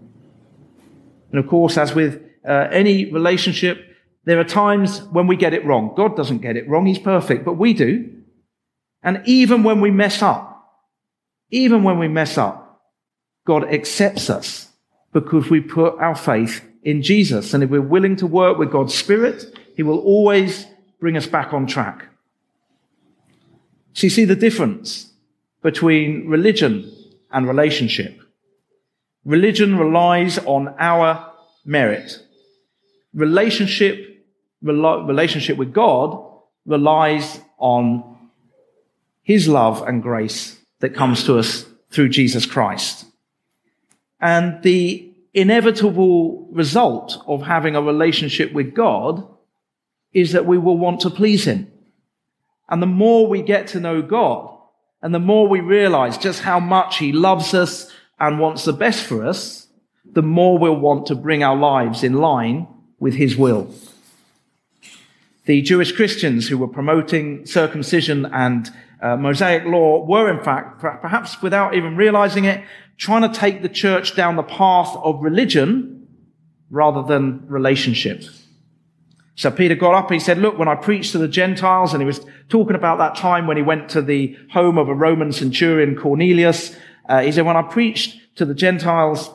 And 1.32 1.40
of 1.40 1.48
course, 1.48 1.78
as 1.78 1.96
with 1.96 2.22
uh, 2.46 2.68
any 2.72 3.12
relationship, 3.12 3.86
there 4.26 4.40
are 4.40 4.44
times 4.44 5.02
when 5.04 5.28
we 5.28 5.38
get 5.38 5.54
it 5.54 5.66
wrong. 5.66 5.94
God 5.96 6.18
doesn't 6.18 6.40
get 6.40 6.58
it 6.58 6.68
wrong. 6.68 6.86
He's 6.86 7.00
perfect, 7.00 7.46
but 7.46 7.54
we 7.54 7.74
do. 7.74 8.13
And 9.02 9.22
even 9.26 9.63
when 9.63 9.80
we 9.80 9.92
mess 9.92 10.22
up, 10.22 10.54
even 11.52 11.84
when 11.84 12.00
we 12.00 12.10
mess 12.10 12.38
up, 12.38 12.82
God 13.46 13.63
accepts 13.74 14.30
us 14.30 14.67
because 15.22 15.50
we 15.50 15.62
put 15.62 15.98
our 16.00 16.16
faith 16.16 16.64
in 16.84 17.02
Jesus. 17.02 17.54
And 17.54 17.64
if 17.64 17.70
we're 17.70 17.82
willing 17.82 18.16
to 18.18 18.28
work 18.28 18.58
with 18.58 18.72
God's 18.72 18.94
Spirit, 18.94 19.46
He 19.76 19.84
will 19.84 20.00
always 20.00 20.68
bring 21.00 21.18
us 21.18 21.26
back 21.26 21.54
on 21.54 21.66
track. 21.68 22.06
So 23.94 24.06
you 24.06 24.10
see 24.10 24.26
the 24.26 24.36
difference 24.36 25.12
between 25.62 26.28
religion 26.28 26.92
and 27.32 27.48
relationship. 27.48 28.22
Religion 29.26 29.78
relies 29.78 30.38
on 30.46 30.74
our 30.80 31.34
merit. 31.66 32.20
Relationship, 33.14 34.24
relationship 34.62 35.58
with 35.58 35.74
God 35.74 36.24
relies 36.66 37.40
on 37.58 38.30
His 39.24 39.48
love 39.48 39.82
and 39.88 40.04
grace 40.04 40.60
that 40.80 40.94
comes 40.94 41.24
to 41.24 41.40
us 41.40 41.66
through 41.90 42.10
Jesus 42.10 42.46
Christ. 42.46 43.06
And 44.20 44.62
the 44.64 45.07
inevitable 45.39 46.47
result 46.52 47.21
of 47.28 47.43
having 47.43 47.76
a 47.76 47.82
relationship 47.82 48.54
with 48.54 48.73
God 48.73 49.28
is 50.13 50.32
that 50.32 50.45
we 50.45 50.58
will 50.58 50.78
want 50.78 51.02
to 51.02 51.10
please 51.10 51.45
Him. 51.45 51.71
And 52.69 52.82
the 52.82 52.88
more 52.88 53.28
we 53.28 53.41
get 53.41 53.67
to 53.67 53.80
know 53.80 54.02
God, 54.02 54.54
and 55.02 55.13
the 55.13 55.19
more 55.19 55.47
we 55.47 55.60
realize 55.60 56.17
just 56.17 56.41
how 56.41 56.60
much 56.60 56.97
He 56.97 57.12
loves 57.12 57.54
us 57.54 57.91
and 58.19 58.39
wants 58.39 58.65
the 58.65 58.73
best 58.73 59.04
for 59.04 59.26
us, 59.26 59.67
the 60.06 60.23
more 60.23 60.58
we'll 60.58 60.76
want 60.76 61.06
to 61.08 61.15
bring 61.15 61.43
our 61.43 61.56
lives 61.56 62.04
in 62.04 62.13
line 62.13 62.67
with 63.00 63.13
His 63.13 63.38
will. 63.38 63.71
The 65.45 65.62
Jewish 65.62 65.91
Christians 65.91 66.47
who 66.47 66.58
were 66.58 66.67
promoting 66.67 67.45
circumcision 67.45 68.26
and 68.26 68.71
uh, 69.02 69.16
Mosaic 69.16 69.66
law 69.66 70.04
were, 70.06 70.30
in 70.30 70.44
fact, 70.44 70.80
perhaps 70.80 71.42
without 71.42 71.76
even 71.76 71.96
realizing 71.96 72.46
it, 72.46 72.64
trying 72.98 73.22
to 73.22 73.40
take 73.40 73.62
the 73.62 73.70
church 73.70 74.16
down 74.16 74.36
the 74.36 74.44
path 74.44 74.96
of 74.98 75.22
religion 75.22 76.08
rather 76.70 77.04
than 77.04 77.46
relationship. 77.48 78.24
So 79.36 79.52
Peter 79.52 79.76
got 79.76 79.94
up 79.94 80.12
he 80.12 80.20
said, 80.20 80.40
look, 80.40 80.58
when 80.58 80.68
I 80.68 80.74
preached 80.76 81.12
to 81.12 81.20
the 81.20 81.28
Gentiles, 81.28 81.94
and 81.94 82.02
he 82.02 82.08
was 82.08 82.26
talking 82.50 82.76
about 82.76 82.98
that 82.98 83.16
time 83.16 83.46
when 83.46 83.56
he 83.56 83.64
went 83.64 83.90
to 83.90 84.02
the 84.02 84.36
home 84.52 84.80
of 84.80 84.90
a 84.90 84.96
Roman 84.96 85.32
centurion, 85.32 85.96
Cornelius, 85.96 86.76
uh, 87.08 87.22
he 87.22 87.32
said, 87.32 87.46
when 87.46 87.56
I 87.56 87.62
preached 87.62 88.20
to 88.38 88.46
the 88.46 88.56
Gentiles, 88.56 89.30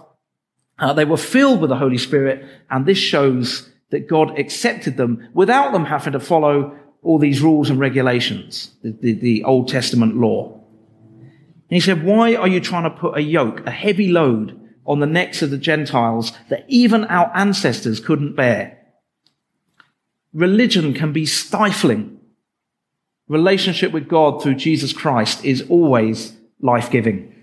uh, 0.80 0.92
they 0.92 1.04
were 1.04 1.16
filled 1.16 1.60
with 1.60 1.70
the 1.70 1.76
Holy 1.76 1.98
Spirit, 1.98 2.44
and 2.68 2.84
this 2.84 2.98
shows 2.98 3.70
that 3.90 4.08
God 4.08 4.38
accepted 4.38 4.96
them 4.96 5.28
without 5.34 5.72
them 5.72 5.84
having 5.84 6.14
to 6.14 6.20
follow 6.20 6.76
all 7.02 7.18
these 7.18 7.42
rules 7.42 7.68
and 7.68 7.78
regulations, 7.78 8.70
the, 8.82 8.92
the, 8.92 9.12
the 9.12 9.44
Old 9.44 9.68
Testament 9.68 10.16
law. 10.16 10.52
And 10.54 11.76
he 11.76 11.80
said, 11.80 12.04
why 12.04 12.34
are 12.36 12.48
you 12.48 12.60
trying 12.60 12.84
to 12.84 12.90
put 12.90 13.16
a 13.16 13.22
yoke, 13.22 13.66
a 13.66 13.70
heavy 13.70 14.08
load 14.08 14.58
on 14.86 15.00
the 15.00 15.06
necks 15.06 15.42
of 15.42 15.50
the 15.50 15.58
Gentiles 15.58 16.32
that 16.48 16.64
even 16.68 17.04
our 17.04 17.30
ancestors 17.34 17.98
couldn't 17.98 18.36
bear? 18.36 18.78
Religion 20.32 20.94
can 20.94 21.12
be 21.12 21.26
stifling. 21.26 22.20
Relationship 23.28 23.92
with 23.92 24.08
God 24.08 24.42
through 24.42 24.54
Jesus 24.54 24.92
Christ 24.92 25.44
is 25.44 25.64
always 25.68 26.36
life 26.60 26.90
giving. 26.90 27.34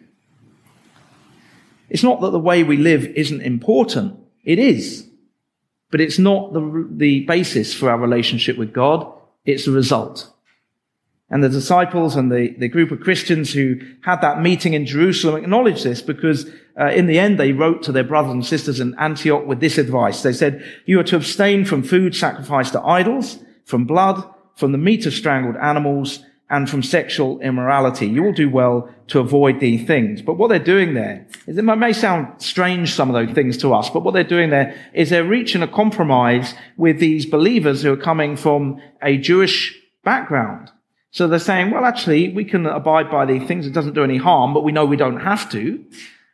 It's 1.89 2.03
not 2.03 2.21
that 2.21 2.31
the 2.31 2.39
way 2.39 2.63
we 2.63 2.77
live 2.77 3.05
isn't 3.05 3.41
important. 3.41 4.17
It 4.43 4.59
is. 4.59 5.07
But 5.91 6.01
it's 6.01 6.19
not 6.19 6.53
the, 6.53 6.87
the 6.91 7.25
basis 7.25 7.73
for 7.73 7.89
our 7.89 7.97
relationship 7.97 8.57
with 8.57 8.71
God. 8.71 9.11
It's 9.51 9.65
the 9.65 9.71
result. 9.71 10.31
And 11.31 11.43
the 11.43 11.49
disciples 11.49 12.15
and 12.15 12.31
the, 12.31 12.55
the 12.57 12.67
group 12.67 12.91
of 12.91 13.01
Christians 13.01 13.53
who 13.53 13.79
had 14.01 14.21
that 14.21 14.41
meeting 14.41 14.73
in 14.73 14.87
Jerusalem 14.87 15.43
acknowledged 15.43 15.83
this 15.83 16.01
because 16.01 16.49
uh, 16.79 16.87
in 16.87 17.05
the 17.05 17.19
end 17.19 17.39
they 17.39 17.51
wrote 17.51 17.83
to 17.83 17.91
their 17.91 18.03
brothers 18.03 18.33
and 18.33 18.45
sisters 18.45 18.79
in 18.79 18.97
Antioch 18.97 19.45
with 19.45 19.59
this 19.59 19.77
advice. 19.77 20.23
They 20.23 20.33
said, 20.33 20.63
you 20.85 20.99
are 20.99 21.03
to 21.03 21.17
abstain 21.17 21.65
from 21.65 21.83
food 21.83 22.15
sacrificed 22.15 22.71
to 22.73 22.81
idols, 22.81 23.37
from 23.65 23.85
blood, 23.85 24.23
from 24.55 24.71
the 24.71 24.79
meat 24.79 25.05
of 25.05 25.13
strangled 25.13 25.55
animals, 25.57 26.23
and 26.49 26.69
from 26.69 26.81
sexual 26.81 27.39
immorality. 27.41 28.07
You 28.07 28.23
will 28.23 28.33
do 28.33 28.49
well 28.49 28.89
to 29.07 29.19
avoid 29.19 29.59
these 29.59 29.85
things. 29.85 30.21
But 30.21 30.33
what 30.33 30.47
they're 30.47 30.59
doing 30.59 30.95
there 30.95 31.27
is, 31.45 31.57
it 31.57 31.61
may 31.61 31.93
sound 31.93 32.41
strange, 32.41 32.93
some 32.93 33.09
of 33.09 33.13
those 33.13 33.35
things 33.35 33.57
to 33.57 33.73
us, 33.73 33.89
but 33.89 34.03
what 34.03 34.13
they're 34.13 34.23
doing 34.23 34.49
there 34.49 34.75
is 34.93 35.09
they're 35.09 35.23
reaching 35.23 35.61
a 35.61 35.67
compromise 35.67 36.55
with 36.75 36.99
these 36.99 37.25
believers 37.25 37.83
who 37.83 37.93
are 37.93 37.97
coming 37.97 38.35
from 38.35 38.81
a 39.03 39.17
Jewish 39.17 39.79
background. 40.03 40.71
So 41.11 41.27
they're 41.27 41.39
saying, 41.39 41.71
well, 41.71 41.85
actually, 41.85 42.29
we 42.29 42.45
can 42.45 42.65
abide 42.65 43.09
by 43.09 43.25
these 43.25 43.47
things. 43.47 43.65
It 43.65 43.73
doesn't 43.73 43.95
do 43.95 44.03
any 44.03 44.17
harm, 44.17 44.53
but 44.53 44.63
we 44.63 44.71
know 44.71 44.85
we 44.85 44.97
don't 44.97 45.21
have 45.21 45.51
to. 45.51 45.83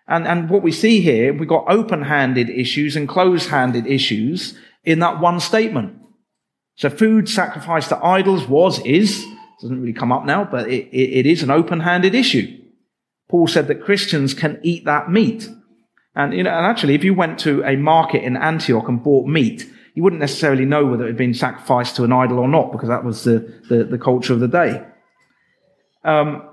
And, 0.08 0.28
and 0.28 0.50
what 0.50 0.64
we 0.64 0.72
see 0.72 1.02
here, 1.02 1.34
we've 1.34 1.50
got 1.50 1.66
open-handed 1.68 2.50
issues 2.50 2.96
and 2.96 3.08
closed-handed 3.08 3.88
issues 3.88 4.58
in 4.84 5.00
that 5.00 5.20
one 5.20 5.40
statement. 5.40 6.02
So 6.76 6.90
food 6.90 7.28
sacrificed 7.30 7.90
to 7.90 8.06
idols 8.06 8.48
was, 8.48 8.80
is, 8.86 9.26
doesn't 9.66 9.82
really 9.82 9.94
come 9.94 10.12
up 10.12 10.26
now, 10.26 10.46
but 10.46 10.70
it, 10.70 10.88
it, 10.92 11.20
it 11.20 11.26
is 11.26 11.44
an 11.44 11.52
open-handed 11.52 12.14
issue. 12.14 12.62
Paul 13.28 13.48
said 13.48 13.68
that 13.68 13.84
Christians 13.84 14.34
can 14.34 14.60
eat 14.64 14.86
that 14.86 15.10
meat. 15.10 15.50
And, 16.16 16.34
you 16.34 16.44
know, 16.44 16.52
and 16.52 16.66
actually, 16.66 16.94
if 16.94 17.04
you 17.04 17.14
went 17.14 17.40
to 17.40 17.64
a 17.64 17.76
market 17.76 18.24
in 18.24 18.38
Antioch 18.38 18.88
and 18.88 19.04
bought 19.04 19.28
meat, 19.28 19.70
you 19.96 20.04
wouldn't 20.04 20.20
necessarily 20.20 20.66
know 20.66 20.86
whether 20.86 21.06
it 21.06 21.08
had 21.08 21.18
been 21.18 21.34
sacrificed 21.34 21.96
to 21.96 22.04
an 22.04 22.14
idol 22.14 22.40
or 22.40 22.48
not 22.48 22.72
because 22.72 22.90
that 22.90 23.04
was 23.04 23.24
the, 23.24 23.40
the, 23.70 23.84
the 23.84 23.98
culture 23.98 24.34
of 24.34 24.40
the 24.40 24.48
day. 24.48 24.86
Um, 26.04 26.44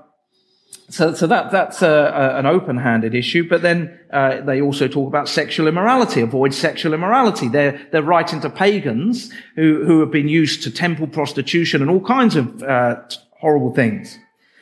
so, 0.89 1.15
so 1.15 1.27
that, 1.27 1.51
that's 1.51 1.81
a, 1.83 1.89
a, 1.89 2.39
an 2.39 2.47
open-handed 2.47 3.15
issue, 3.15 3.49
but 3.49 3.63
then 3.63 3.99
uh, 4.13 4.43
they 4.43 4.61
also 4.61 4.89
talk 4.89 5.09
about 5.09 5.29
sexual 5.29 5.67
immorality, 5.67 6.21
avoid 6.21 6.53
sexual 6.53 6.93
immorality. 6.93 7.49
They're, 7.49 7.81
they're 7.93 8.03
writing 8.03 8.41
to 8.43 8.51
pagans 8.51 9.31
who, 9.57 9.85
who 9.85 10.01
have 10.01 10.11
been 10.11 10.29
used 10.29 10.63
to 10.65 10.71
temple 10.71 11.07
prostitution 11.07 11.81
and 11.81 11.91
all 11.91 12.05
kinds 12.05 12.37
of 12.37 12.63
uh, 12.63 12.97
horrible 13.41 13.75
things. 13.75 14.19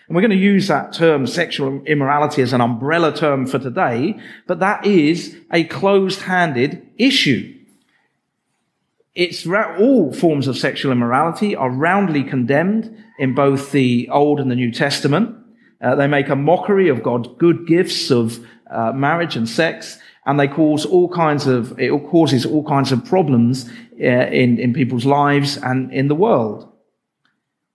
And 0.07 0.15
we're 0.15 0.23
going 0.23 0.31
to 0.31 0.37
use 0.37 0.69
that 0.69 0.93
term, 0.93 1.27
sexual 1.27 1.83
immorality, 1.85 2.43
as 2.43 2.53
an 2.53 2.61
umbrella 2.61 3.15
term 3.15 3.47
for 3.47 3.59
today, 3.59 4.19
but 4.47 4.59
that 4.59 4.85
is 4.85 5.37
a 5.53 5.65
closed-handed 5.65 6.87
issue. 6.97 7.57
It's 9.15 9.47
all 9.47 10.13
forms 10.13 10.47
of 10.47 10.57
sexual 10.57 10.93
immorality 10.93 11.57
are 11.57 11.71
roundly 11.71 12.23
condemned 12.23 12.97
in 13.19 13.35
both 13.35 13.73
the 13.73 14.09
Old 14.11 14.41
and 14.41 14.51
the 14.51 14.57
New 14.57 14.73
Testament. 14.73 15.37
Uh, 15.81 15.95
they 15.95 16.07
make 16.07 16.29
a 16.29 16.37
mockery 16.37 16.89
of 16.89 17.03
God's 17.03 17.29
good 17.39 17.67
gifts 17.67 18.11
of 18.11 18.39
uh, 18.71 18.93
marriage 18.93 19.37
and 19.37 19.49
sex, 19.49 19.99
and 20.27 20.39
they 20.39 20.49
cause 20.49 20.85
all 20.85 21.09
kinds 21.09 21.47
of 21.47 21.79
it 21.79 21.91
causes 22.11 22.45
all 22.45 22.65
kinds 22.65 22.93
of 22.93 23.05
problems 23.05 23.69
uh, 24.01 24.05
in 24.05 24.59
in 24.59 24.73
people's 24.73 25.07
lives 25.07 25.57
and 25.57 25.93
in 25.93 26.09
the 26.09 26.15
world. 26.15 26.71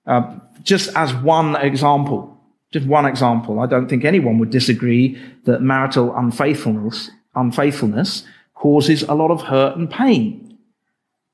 Uh, 0.06 0.38
just 0.64 0.96
as 0.96 1.14
one 1.16 1.56
example, 1.56 2.38
just 2.72 2.86
one 2.88 3.06
example, 3.06 3.60
I 3.60 3.66
don't 3.66 3.88
think 3.88 4.06
anyone 4.06 4.38
would 4.38 4.52
disagree 4.52 5.18
that 5.46 5.62
marital 5.62 6.16
unfaithfulness, 6.16 7.10
unfaithfulness 7.34 8.26
causes 8.54 9.04
a 9.04 9.14
lot 9.14 9.32
of 9.32 9.42
hurt 9.42 9.78
and 9.78 9.90
pain. 9.90 10.45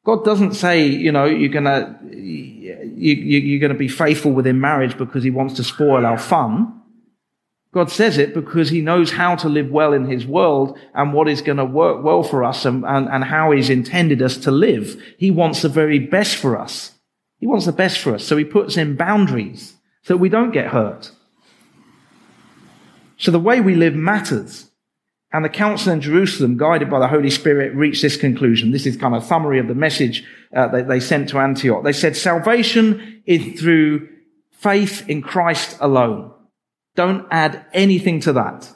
God 0.04 0.26
doesn't 0.26 0.54
say, 0.54 0.86
you 0.86 1.12
know, 1.12 1.26
you're 1.26 1.50
gonna, 1.50 2.00
you, 2.12 3.14
you're 3.14 3.60
gonna 3.60 3.78
be 3.78 3.88
faithful 3.88 4.32
within 4.32 4.60
marriage 4.60 4.98
because 4.98 5.24
he 5.24 5.30
wants 5.30 5.56
to 5.56 5.64
spoil 5.64 6.06
our 6.06 6.18
fun. 6.18 6.82
God 7.74 7.90
says 7.90 8.18
it 8.18 8.34
because 8.34 8.70
he 8.70 8.82
knows 8.82 9.12
how 9.12 9.36
to 9.38 9.48
live 9.48 9.72
well 9.72 9.94
in 9.94 10.06
his 10.06 10.26
world 10.26 10.78
and 10.94 11.14
what 11.14 11.30
is 11.30 11.42
going 11.42 11.58
to 11.58 11.66
work 11.66 12.04
well 12.04 12.22
for 12.22 12.44
us 12.44 12.66
and, 12.66 12.84
and, 12.86 13.08
and, 13.08 13.24
how 13.24 13.52
he's 13.52 13.70
intended 13.70 14.22
us 14.22 14.36
to 14.38 14.52
live. 14.52 15.02
He 15.18 15.32
wants 15.32 15.62
the 15.62 15.70
very 15.70 15.98
best 15.98 16.36
for 16.36 16.58
us. 16.60 16.92
He 17.40 17.48
wants 17.48 17.66
the 17.66 17.72
best 17.72 18.00
for 18.00 18.14
us. 18.14 18.26
So 18.26 18.36
he 18.36 18.44
puts 18.44 18.76
in 18.76 18.98
boundaries 18.98 19.78
so 20.04 20.18
we 20.18 20.28
don't 20.28 20.52
get 20.52 20.68
hurt. 20.68 21.12
So 23.18 23.32
the 23.32 23.40
way 23.40 23.62
we 23.62 23.76
live 23.76 23.96
matters. 23.96 24.71
And 25.34 25.46
the 25.46 25.50
council 25.50 25.94
in 25.94 26.02
Jerusalem, 26.02 26.58
guided 26.58 26.90
by 26.90 27.00
the 27.00 27.08
Holy 27.08 27.30
Spirit, 27.30 27.74
reached 27.74 28.02
this 28.02 28.18
conclusion. 28.18 28.72
This 28.72 28.86
is 28.86 28.98
kind 28.98 29.16
of 29.16 29.24
a 29.24 29.26
summary 29.26 29.60
of 29.60 29.68
the 29.68 29.76
message 29.76 30.26
uh, 30.54 30.68
that 30.68 30.90
they 30.90 31.00
sent 31.00 31.30
to 31.30 31.40
Antioch. 31.40 31.84
They 31.84 31.94
said 31.94 32.18
salvation 32.18 33.24
is 33.26 33.60
through 33.60 34.10
faith 34.52 35.08
in 35.10 35.22
Christ 35.22 35.78
alone. 35.80 36.34
Don't 36.96 37.26
add 37.32 37.66
anything 37.74 38.20
to 38.22 38.34
that. 38.34 38.70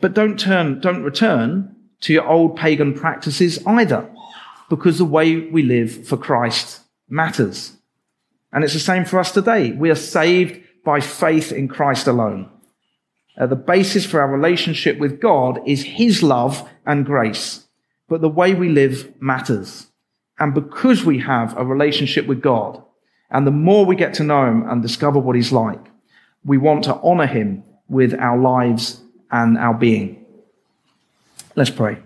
But 0.00 0.14
don't 0.14 0.38
turn, 0.38 0.80
don't 0.80 1.02
return 1.02 1.74
to 2.02 2.12
your 2.12 2.28
old 2.28 2.56
pagan 2.56 2.94
practices 2.94 3.58
either, 3.66 4.08
because 4.68 4.98
the 4.98 5.04
way 5.04 5.48
we 5.48 5.62
live 5.62 6.06
for 6.06 6.16
Christ 6.16 6.80
matters. 7.08 7.76
And 8.52 8.62
it's 8.62 8.74
the 8.74 8.78
same 8.78 9.04
for 9.04 9.18
us 9.18 9.32
today. 9.32 9.72
We 9.72 9.90
are 9.90 9.96
saved 9.96 10.60
by 10.84 11.00
faith 11.00 11.50
in 11.50 11.66
Christ 11.66 12.06
alone. 12.06 12.50
Uh, 13.36 13.46
the 13.46 13.56
basis 13.56 14.06
for 14.06 14.20
our 14.20 14.30
relationship 14.30 14.98
with 14.98 15.20
God 15.20 15.60
is 15.66 15.82
His 15.82 16.22
love 16.22 16.68
and 16.86 17.04
grace. 17.04 17.66
But 18.08 18.20
the 18.20 18.28
way 18.28 18.54
we 18.54 18.68
live 18.68 19.12
matters. 19.20 19.88
And 20.38 20.54
because 20.54 21.04
we 21.04 21.18
have 21.20 21.56
a 21.56 21.64
relationship 21.64 22.26
with 22.26 22.42
God, 22.42 22.82
and 23.30 23.46
the 23.46 23.50
more 23.50 23.84
we 23.84 23.96
get 23.96 24.14
to 24.14 24.22
know 24.22 24.46
him 24.46 24.68
and 24.68 24.80
discover 24.80 25.18
what 25.18 25.34
he's 25.34 25.52
like, 25.52 25.80
we 26.44 26.58
want 26.58 26.84
to 26.84 26.94
honor 27.02 27.26
him 27.26 27.64
with 27.88 28.14
our 28.14 28.38
lives 28.38 29.00
and 29.30 29.58
our 29.58 29.74
being. 29.74 30.24
Let's 31.56 31.70
pray. 31.70 31.98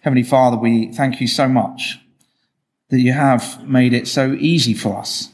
Heavenly 0.00 0.22
Father, 0.22 0.56
we 0.56 0.92
thank 0.92 1.20
you 1.20 1.26
so 1.26 1.48
much 1.48 1.98
that 2.90 3.00
you 3.00 3.12
have 3.12 3.66
made 3.68 3.92
it 3.92 4.08
so 4.08 4.32
easy 4.32 4.74
for 4.74 4.96
us 4.96 5.28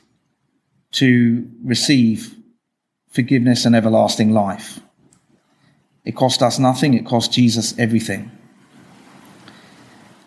to 0.92 1.48
receive 1.62 2.34
forgiveness 3.08 3.64
and 3.64 3.76
everlasting 3.76 4.32
life. 4.32 4.80
It 6.04 6.16
cost 6.16 6.42
us 6.42 6.58
nothing, 6.58 6.94
it 6.94 7.06
cost 7.06 7.32
Jesus 7.32 7.78
everything. 7.78 8.30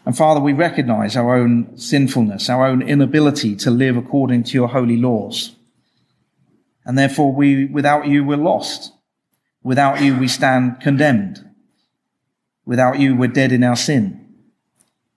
And 0.05 0.15
Father, 0.15 0.39
we 0.39 0.53
recognize 0.53 1.17
our 1.17 1.35
own 1.35 1.77
sinfulness, 1.77 2.49
our 2.49 2.65
own 2.65 2.81
inability 2.81 3.57
to 3.57 3.71
live 3.71 3.97
according 3.97 4.43
to 4.43 4.53
your 4.53 4.69
holy 4.69 4.95
laws. 4.95 5.53
And 6.85 6.97
therefore 6.97 7.33
we, 7.33 7.65
without 7.65 8.07
you, 8.07 8.23
we're 8.23 8.37
lost. 8.37 8.93
Without 9.63 10.01
you, 10.01 10.15
we 10.17 10.29
stand 10.29 10.79
condemned. 10.79 11.43
Without 12.65 12.99
you, 12.99 13.17
we're 13.17 13.27
dead 13.27 13.51
in 13.51 13.65
our 13.65 13.75
sin. 13.75 14.33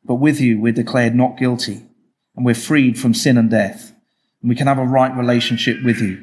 But 0.05 0.17
with 0.17 0.41
you, 0.41 0.61
we're 0.61 0.73
declared 0.73 1.15
not 1.15 1.39
guilty 1.39 1.87
and 2.41 2.47
we're 2.47 2.55
freed 2.55 2.99
from 2.99 3.13
sin 3.13 3.37
and 3.37 3.51
death. 3.51 3.93
And 4.41 4.49
we 4.49 4.57
can 4.57 4.67
have 4.67 4.79
a 4.79 4.85
right 4.85 5.15
relationship 5.15 5.83
with 5.85 6.01
you. 6.01 6.17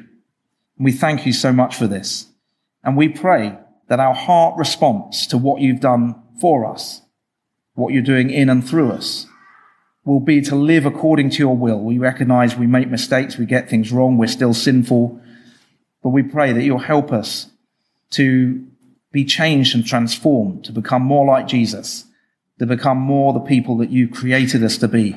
And 0.76 0.84
we 0.84 0.90
thank 0.90 1.24
you 1.24 1.32
so 1.32 1.52
much 1.52 1.76
for 1.76 1.86
this. 1.86 2.26
And 2.82 2.96
we 2.96 3.08
pray 3.08 3.56
that 3.86 4.00
our 4.00 4.14
heart 4.14 4.58
response 4.58 5.28
to 5.28 5.38
what 5.38 5.60
you've 5.60 5.78
done 5.78 6.20
for 6.40 6.66
us 6.66 7.02
what 7.76 7.92
you're 7.92 8.02
doing 8.02 8.28
in 8.30 8.50
and 8.50 8.68
through 8.68 8.90
us 8.90 9.26
will 10.04 10.18
be 10.18 10.40
to 10.40 10.56
live 10.56 10.84
according 10.84 11.30
to 11.30 11.38
your 11.38 11.56
will. 11.56 11.78
We 11.78 11.98
recognize 11.98 12.56
we 12.56 12.66
make 12.66 12.88
mistakes, 12.88 13.38
we 13.38 13.46
get 13.46 13.70
things 13.70 13.92
wrong, 13.92 14.18
we're 14.18 14.26
still 14.26 14.52
sinful, 14.52 15.20
but 16.02 16.08
we 16.08 16.24
pray 16.24 16.52
that 16.52 16.64
you'll 16.64 16.78
help 16.78 17.12
us 17.12 17.46
to 18.10 18.66
be 19.12 19.24
changed 19.24 19.76
and 19.76 19.86
transformed, 19.86 20.64
to 20.64 20.72
become 20.72 21.02
more 21.02 21.24
like 21.24 21.46
Jesus, 21.46 22.06
to 22.58 22.66
become 22.66 22.98
more 22.98 23.32
the 23.32 23.38
people 23.38 23.76
that 23.76 23.90
you 23.90 24.08
created 24.08 24.64
us 24.64 24.76
to 24.78 24.88
be. 24.88 25.16